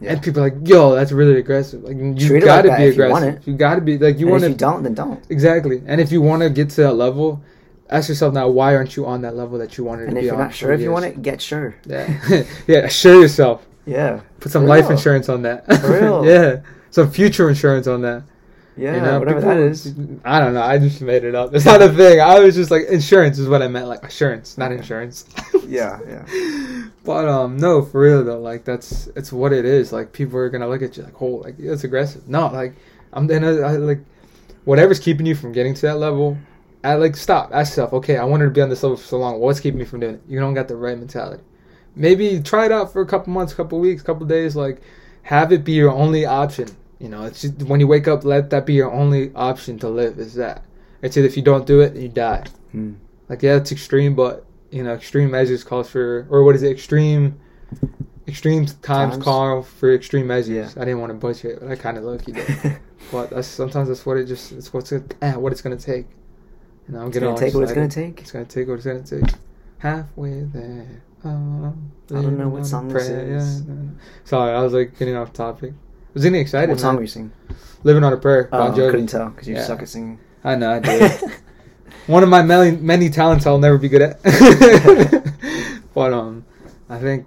Yeah. 0.00 0.12
And 0.12 0.22
people 0.22 0.42
are 0.42 0.50
like, 0.50 0.68
yo, 0.68 0.94
that's 0.94 1.12
really 1.12 1.38
aggressive. 1.38 1.82
Like 1.84 1.96
you 1.96 2.14
Treat 2.16 2.44
got 2.44 2.62
to 2.62 2.68
like 2.68 2.78
be 2.78 2.84
if 2.84 2.96
you 2.96 3.04
aggressive. 3.04 3.38
You, 3.46 3.54
got 3.54 3.76
to 3.76 3.80
be 3.80 3.98
like 3.98 4.18
you 4.18 4.26
And 4.26 4.32
want 4.32 4.44
if 4.44 4.48
you 4.48 4.54
don't, 4.54 4.82
then 4.82 4.94
don't. 4.94 5.24
exactly. 5.30 5.82
And 5.86 6.00
if 6.00 6.12
you 6.12 6.20
want 6.20 6.42
to 6.42 6.50
get 6.50 6.70
to 6.70 6.82
that 6.82 6.94
level, 6.94 7.42
ask 7.90 8.08
yourself 8.08 8.34
now, 8.34 8.48
why 8.48 8.74
aren't 8.74 8.96
you 8.96 9.06
on 9.06 9.22
that 9.22 9.36
level 9.36 9.58
that 9.58 9.78
you 9.78 9.84
wanted 9.84 10.08
And 10.08 10.16
to 10.16 10.18
if 10.18 10.22
be 10.22 10.26
you're 10.26 10.36
on? 10.36 10.38
not 10.38 10.54
sure 10.54 10.72
if 10.72 10.82
you 10.82 10.86
years? 10.86 10.92
want 10.92 11.04
it, 11.06 11.22
get 11.22 11.40
sure. 11.40 11.76
yeah, 11.86 12.18
yeah, 12.66 12.78
assure 12.78 13.20
yourself. 13.20 13.66
Yeah. 13.86 14.20
Put 14.40 14.52
some 14.52 14.66
life 14.66 14.90
insurance 14.90 15.28
on 15.28 15.42
that. 15.42 15.66
For 15.80 15.92
real. 16.00 16.24
yeah. 16.26 16.60
Some 16.90 17.10
future 17.10 17.48
insurance 17.48 17.86
on 17.86 18.02
that. 18.02 18.24
Yeah, 18.76 18.96
You 18.96 19.00
know, 19.02 19.18
whatever 19.20 19.40
people- 19.40 19.54
that 19.54 19.62
is. 19.62 19.94
I 20.24 20.40
don't 20.40 20.52
know. 20.54 20.62
I 20.62 20.78
just 20.78 21.00
made 21.00 21.22
it 21.24 21.34
up. 21.34 21.54
It's 21.54 21.64
not 21.64 21.80
a 21.80 21.88
thing. 21.90 22.20
I 22.20 22.40
was 22.40 22.56
just 22.56 22.70
like 22.72 22.86
insurance 22.86 23.38
is 23.38 23.48
what 23.48 23.62
I 23.62 23.68
meant, 23.68 23.86
like 23.86 24.02
assurance, 24.04 24.58
not 24.58 24.72
insurance. 24.72 25.26
Yeah, 25.66 25.98
yeah. 26.06 26.84
But 27.04 27.26
um, 27.26 27.56
no, 27.56 27.82
for 27.82 28.00
real 28.02 28.22
though, 28.24 28.38
like 28.40 28.64
that's 28.64 29.06
it's 29.16 29.32
what 29.32 29.52
it 29.52 29.64
is. 29.64 29.92
Like 29.92 30.12
people 30.12 30.38
are 30.38 30.50
gonna 30.50 30.68
look 30.68 30.82
at 30.82 30.96
you 30.96 31.02
like, 31.04 31.20
oh, 31.22 31.36
like 31.46 31.54
it's 31.58 31.84
aggressive. 31.84 32.28
No, 32.28 32.48
like 32.48 32.74
I'm 33.12 33.26
then 33.26 33.44
I, 33.44 33.48
I 33.60 33.70
like 33.76 34.00
whatever's 34.64 34.98
keeping 35.00 35.24
you 35.26 35.34
from 35.34 35.52
getting 35.52 35.72
to 35.74 35.82
that 35.82 35.96
level. 35.98 36.36
I 36.82 36.94
like 36.96 37.16
stop. 37.16 37.50
Ask 37.52 37.72
yourself, 37.72 37.92
okay, 37.94 38.18
I 38.18 38.24
wanted 38.24 38.44
to 38.44 38.50
be 38.50 38.60
on 38.60 38.68
this 38.68 38.82
level 38.82 38.96
for 38.98 39.06
so 39.06 39.18
long. 39.18 39.40
What's 39.40 39.58
keeping 39.60 39.78
me 39.78 39.84
from 39.86 40.00
doing 40.00 40.16
it? 40.16 40.22
You 40.28 40.38
don't 40.40 40.52
got 40.54 40.68
the 40.68 40.76
right 40.76 40.98
mentality. 40.98 41.42
Maybe 41.96 42.40
try 42.42 42.66
it 42.66 42.72
out 42.72 42.92
for 42.92 43.00
a 43.00 43.06
couple 43.06 43.32
months, 43.32 43.54
couple 43.54 43.78
weeks, 43.80 44.02
couple 44.02 44.26
days. 44.26 44.54
Like 44.54 44.82
have 45.22 45.50
it 45.52 45.64
be 45.64 45.72
your 45.72 45.90
only 45.92 46.26
option. 46.26 46.68
You 47.04 47.10
know, 47.10 47.24
it's 47.24 47.42
just 47.42 47.62
when 47.64 47.80
you 47.80 47.86
wake 47.86 48.08
up, 48.08 48.24
let 48.24 48.48
that 48.48 48.64
be 48.64 48.72
your 48.72 48.90
only 48.90 49.30
option 49.34 49.78
to 49.80 49.90
live. 49.90 50.18
Is 50.18 50.32
that? 50.36 50.64
It's 51.02 51.18
if 51.18 51.36
you 51.36 51.42
don't 51.42 51.66
do 51.66 51.82
it, 51.82 51.94
you 51.96 52.08
die. 52.08 52.46
Hmm. 52.72 52.94
Like 53.28 53.42
yeah, 53.42 53.56
it's 53.56 53.70
extreme, 53.70 54.14
but 54.14 54.46
you 54.70 54.82
know, 54.82 54.94
extreme 54.94 55.30
measures 55.30 55.64
calls 55.64 55.90
for, 55.90 56.26
or 56.30 56.44
what 56.44 56.54
is 56.54 56.62
it? 56.62 56.70
Extreme, 56.70 57.38
extreme 58.26 58.64
times, 58.64 59.12
Times? 59.12 59.22
call 59.22 59.62
for 59.62 59.92
extreme 59.92 60.26
measures. 60.26 60.74
Yeah. 60.74 60.80
I 60.80 60.86
didn't 60.86 61.00
want 61.00 61.10
to 61.10 61.18
butcher 61.18 61.50
it, 61.50 61.60
but 61.60 61.72
I 61.72 61.76
kind 61.76 61.98
of 61.98 62.26
you 62.26 62.32
did. 62.32 62.80
but 63.12 63.28
that's 63.28 63.48
sometimes 63.48 63.88
that's 63.88 64.06
what 64.06 64.16
it 64.16 64.24
just 64.24 64.52
it's 64.52 64.72
what's 64.72 64.90
it, 64.90 65.14
eh, 65.20 65.34
what 65.34 65.52
it's 65.52 65.60
gonna 65.60 65.76
take. 65.76 66.06
You 66.88 66.94
know, 66.94 67.00
I'm 67.02 67.08
It's 67.08 67.18
gonna 67.18 67.36
take 67.36 67.52
what 67.52 67.64
it's 67.64 67.72
gonna 67.74 67.86
take. 67.86 68.22
It's 68.22 68.32
gonna 68.32 68.46
take 68.46 68.66
what 68.66 68.76
it's 68.82 68.86
gonna 68.86 69.02
take. 69.02 69.30
Halfway 69.76 70.44
there. 70.44 71.02
Um, 71.22 71.92
I 72.08 72.22
don't 72.22 72.38
know 72.38 72.48
what 72.48 72.64
song 72.64 72.86
on 72.86 72.92
a 72.92 72.94
this 72.94 73.08
is. 73.10 73.60
Yeah, 73.60 73.66
no, 73.66 73.74
no. 73.74 73.90
Sorry, 74.24 74.54
I 74.56 74.62
was 74.62 74.72
like 74.72 74.98
getting 74.98 75.16
off 75.16 75.34
topic. 75.34 75.74
Was 76.14 76.22
getting 76.22 76.40
excited. 76.40 76.70
What 76.70 76.80
song 76.80 76.90
man. 76.90 76.96
were 76.96 77.02
you 77.02 77.08
singing? 77.08 77.32
Living 77.82 78.04
on 78.04 78.12
a 78.12 78.16
prayer. 78.16 78.48
Oh, 78.52 78.58
Bon 78.68 78.74
Jovi. 78.76 78.90
couldn't 78.90 79.06
tell 79.08 79.28
because 79.30 79.48
you 79.48 79.56
Yeah. 79.56 79.64
suck 79.64 79.82
at 79.82 79.88
singing. 79.88 80.18
I 80.44 80.54
know, 80.56 80.72
I 80.72 80.78
did. 80.78 81.20
One 82.06 82.22
of 82.22 82.28
my 82.28 82.42
many 82.42 82.76
many 82.76 83.08
talents 83.10 83.46
I'll 83.46 83.58
never 83.58 83.78
be 83.78 83.88
good 83.88 84.02
at. 84.02 84.22
but 85.94 86.12
um, 86.12 86.44
I 86.88 86.98
think 86.98 87.26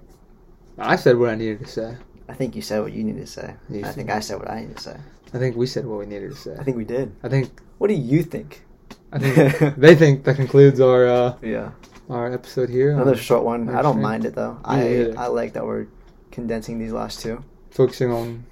I 0.78 0.96
said 0.96 1.16
what 1.16 1.30
I 1.30 1.34
needed 1.34 1.60
to 1.60 1.66
say. 1.66 1.96
I 2.28 2.34
think 2.34 2.54
you 2.54 2.62
said 2.62 2.82
what 2.82 2.92
you 2.92 3.02
needed 3.04 3.20
to 3.26 3.26
say. 3.26 3.54
You 3.70 3.80
I 3.80 3.82
said- 3.84 3.94
think 3.94 4.10
I 4.10 4.20
said 4.20 4.38
what 4.38 4.50
I 4.50 4.60
needed 4.60 4.76
to 4.76 4.82
say. 4.82 4.96
I 5.34 5.38
think 5.38 5.56
we 5.56 5.66
said 5.66 5.84
what 5.84 5.98
we 5.98 6.06
needed 6.06 6.30
to 6.30 6.36
say. 6.36 6.56
I 6.58 6.62
think 6.64 6.76
we 6.76 6.84
did. 6.84 7.14
I 7.22 7.28
think 7.28 7.60
What 7.78 7.88
do 7.88 7.94
you 7.94 8.22
think? 8.22 8.64
I 9.12 9.18
think 9.18 9.76
they 9.76 9.94
think 9.94 10.24
that 10.24 10.36
concludes 10.36 10.80
our 10.80 11.06
uh, 11.06 11.34
Yeah. 11.42 11.70
our 12.08 12.32
episode 12.32 12.68
here. 12.70 12.92
Another 12.92 13.12
Um, 13.12 13.18
short 13.18 13.44
one. 13.44 13.68
I 13.68 13.82
don't 13.82 13.98
Interesting. 13.98 14.02
mind 14.02 14.24
it 14.26 14.34
though. 14.34 14.54
Me 14.54 15.12
I. 15.16 15.24
I 15.24 15.26
like 15.26 15.52
that 15.54 15.64
we're 15.66 15.86
condensing 16.30 16.78
these 16.78 16.92
last 16.92 17.20
two. 17.20 17.42
focusing 17.70 18.10
on 18.12 18.44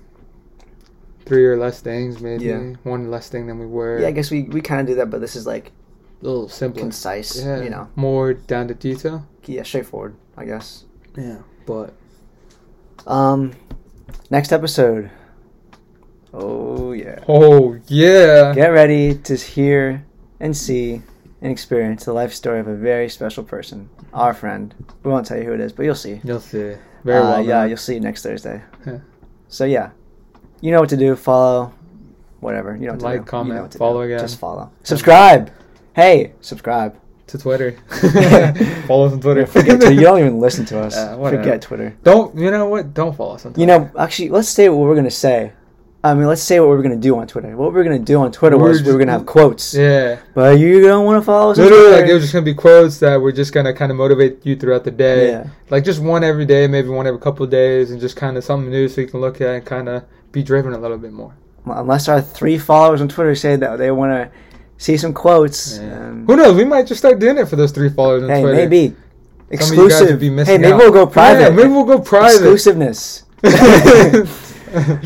three 1.26 1.44
or 1.44 1.56
less 1.56 1.80
things, 1.80 2.20
maybe 2.20 2.44
Yeah. 2.46 2.74
one 2.84 3.10
less 3.10 3.28
thing 3.28 3.46
than 3.46 3.58
we 3.58 3.66
were. 3.66 3.98
Yeah, 4.00 4.08
I 4.08 4.12
guess 4.12 4.30
we, 4.30 4.44
we 4.44 4.60
kind 4.60 4.80
of 4.80 4.86
do 4.86 4.94
that, 4.94 5.10
but 5.10 5.20
this 5.20 5.36
is 5.36 5.46
like 5.46 5.72
a 6.22 6.24
little 6.24 6.48
simpler. 6.48 6.80
concise. 6.82 7.44
Yeah, 7.44 7.60
You 7.62 7.70
know. 7.70 7.88
more 7.96 8.32
down 8.34 8.68
to 8.68 8.74
detail. 8.74 9.26
Yeah, 9.44 9.62
straightforward. 9.64 10.14
I 10.36 10.44
guess. 10.44 10.84
Yeah, 11.16 11.38
but 11.66 11.92
Um, 13.06 13.52
next 14.30 14.52
episode. 14.52 15.10
Oh 16.32 16.92
yeah. 16.92 17.20
oh 17.28 17.78
yeah, 17.88 18.52
Get 18.54 18.68
ready 18.68 19.14
to 19.14 19.34
hear 19.36 20.04
and 20.38 20.54
see 20.56 21.02
and 21.40 21.50
experience 21.52 22.04
the 22.04 22.12
life 22.12 22.34
story 22.34 22.60
of 22.60 22.68
a 22.68 22.74
very 22.74 23.08
special 23.08 23.42
person, 23.44 23.88
our 24.12 24.34
friend. 24.34 24.74
We 25.02 25.10
won't 25.10 25.26
tell 25.26 25.38
you 25.38 25.44
who 25.44 25.52
it 25.54 25.60
is, 25.60 25.72
but 25.72 25.84
you'll 25.84 25.94
see. 25.94 26.20
you'll 26.24 26.40
see. 26.40 26.74
Very 27.04 27.20
Uh, 27.20 27.30
well. 27.30 27.42
yeah, 27.42 27.60
done. 27.60 27.68
you'll 27.70 27.78
see 27.78 27.98
next 28.00 28.22
Thursday. 28.22 28.60
Yeah. 28.86 28.98
So 29.48 29.64
yeah, 29.64 29.90
you 30.60 30.70
know 30.72 30.80
what 30.80 30.88
to 30.90 30.96
do. 30.96 31.16
Follow, 31.16 31.72
whatever. 32.40 32.74
You 32.76 32.86
know 32.86 32.92
what 32.92 33.00
to 33.00 33.04
Like, 33.04 33.20
do. 33.20 33.26
comment, 33.26 33.48
you 33.48 33.54
know 33.56 33.62
what 33.62 33.70
to 33.72 33.78
follow 33.78 34.00
do. 34.02 34.06
again. 34.12 34.18
Just 34.20 34.38
follow. 34.38 34.70
Subscribe. 34.82 35.50
Hey, 35.94 36.32
subscribe. 36.40 36.94
to 37.28 37.38
Twitter. 37.38 37.72
Follow 38.86 39.06
us 39.06 39.12
on 39.12 39.20
Twitter. 39.20 39.46
Forget 39.46 39.80
Twitter. 39.80 39.92
You 39.92 40.02
don't 40.02 40.20
even 40.20 40.38
listen 40.40 40.64
to 40.66 40.78
us. 40.80 40.96
Uh. 40.96 41.18
Forget 41.30 41.60
Twitter. 41.62 41.96
Don't 42.04 42.36
you 42.36 42.50
know 42.50 42.68
what? 42.68 42.94
Don't 42.94 43.16
follow 43.16 43.34
us 43.34 43.44
on 43.46 43.52
Twitter. 43.52 43.60
You 43.60 43.66
know, 43.66 43.90
actually, 43.98 44.28
let's 44.28 44.48
say 44.48 44.68
what 44.68 44.78
we're 44.78 44.94
gonna 44.94 45.10
say. 45.10 45.52
I 46.04 46.14
mean, 46.14 46.26
let's 46.28 46.42
say 46.42 46.60
what 46.60 46.68
we're 46.68 46.82
gonna 46.82 46.94
do 46.96 47.16
on 47.18 47.26
Twitter. 47.26 47.56
What 47.56 47.72
we're 47.72 47.82
gonna 47.82 47.98
do 47.98 48.20
on 48.20 48.30
Twitter 48.30 48.56
We're 48.56 48.68
was 48.68 48.78
we 48.78 48.84
just- 48.84 48.92
were 48.92 48.98
gonna 49.00 49.10
have 49.12 49.26
quotes. 49.26 49.74
Yeah. 49.74 50.18
But 50.34 50.60
you 50.60 50.80
don't 50.82 51.04
want 51.04 51.20
to 51.20 51.24
follow 51.26 51.50
us 51.50 51.58
on 51.58 51.64
Literally, 51.64 51.86
Twitter. 51.88 52.00
like 52.02 52.10
it 52.10 52.14
was 52.14 52.22
just 52.22 52.32
gonna 52.32 52.44
be 52.44 52.54
quotes 52.54 52.98
that 53.00 53.16
were 53.16 53.32
just 53.32 53.52
gonna 53.52 53.72
kind 53.74 53.90
of 53.90 53.96
motivate 53.98 54.46
you 54.46 54.54
throughout 54.54 54.84
the 54.84 54.92
day. 54.92 55.30
yeah. 55.30 55.46
Like 55.68 55.82
just 55.82 56.00
one 56.00 56.22
every 56.22 56.44
day, 56.44 56.68
maybe 56.68 56.88
one 56.90 57.08
every 57.08 57.18
couple 57.18 57.42
of 57.44 57.50
days, 57.50 57.90
and 57.90 58.00
just 58.00 58.14
kind 58.14 58.36
of 58.36 58.44
something 58.44 58.70
new 58.70 58.88
so 58.88 59.00
you 59.00 59.08
can 59.08 59.20
look 59.20 59.40
at 59.40 59.48
and 59.48 59.64
kind 59.64 59.88
of 59.88 60.04
be 60.36 60.42
driven 60.42 60.74
a 60.74 60.78
little 60.78 60.98
bit 60.98 61.12
more. 61.12 61.34
Unless 61.64 62.08
our 62.08 62.20
three 62.20 62.58
followers 62.58 63.00
on 63.00 63.08
Twitter 63.08 63.34
say 63.34 63.56
that 63.56 63.76
they 63.78 63.90
want 63.90 64.12
to 64.12 64.30
see 64.76 64.96
some 64.96 65.12
quotes. 65.12 65.78
um, 65.78 66.26
Who 66.26 66.36
knows? 66.36 66.54
We 66.54 66.64
might 66.64 66.86
just 66.86 67.00
start 67.00 67.18
doing 67.18 67.38
it 67.38 67.48
for 67.48 67.56
those 67.56 67.72
three 67.72 67.88
followers 67.88 68.22
on 68.22 68.28
hey, 68.28 68.42
Twitter. 68.42 68.56
maybe 68.56 68.94
Some 69.58 69.72
of 69.72 69.84
you 69.84 69.88
guys 69.88 70.02
exclusive. 70.02 70.20
hey, 70.46 70.58
maybe 70.58 70.72
out. 70.72 70.78
we'll 70.78 70.92
go 70.92 71.06
private. 71.06 71.40
Yeah, 71.40 71.48
maybe 71.50 71.70
we'll 71.70 71.84
go 71.84 71.98
private. 71.98 72.36
Exclusiveness. 72.36 73.24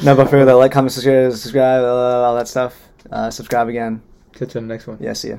no, 0.05 0.17
but 0.17 0.29
for 0.29 0.45
the 0.45 0.55
like, 0.57 0.73
comment, 0.73 0.93
subscribe, 0.93 1.33
subscribe, 1.33 1.83
all 1.85 2.35
that 2.35 2.49
stuff. 2.49 2.89
Uh, 3.11 3.31
subscribe 3.31 3.69
again. 3.69 4.03
Catch 4.33 4.55
you 4.55 4.61
on 4.61 4.69
the 4.69 4.75
next 4.75 4.87
one. 4.87 4.99
Yeah, 5.01 5.13
see 5.13 5.31
ya. 5.31 5.39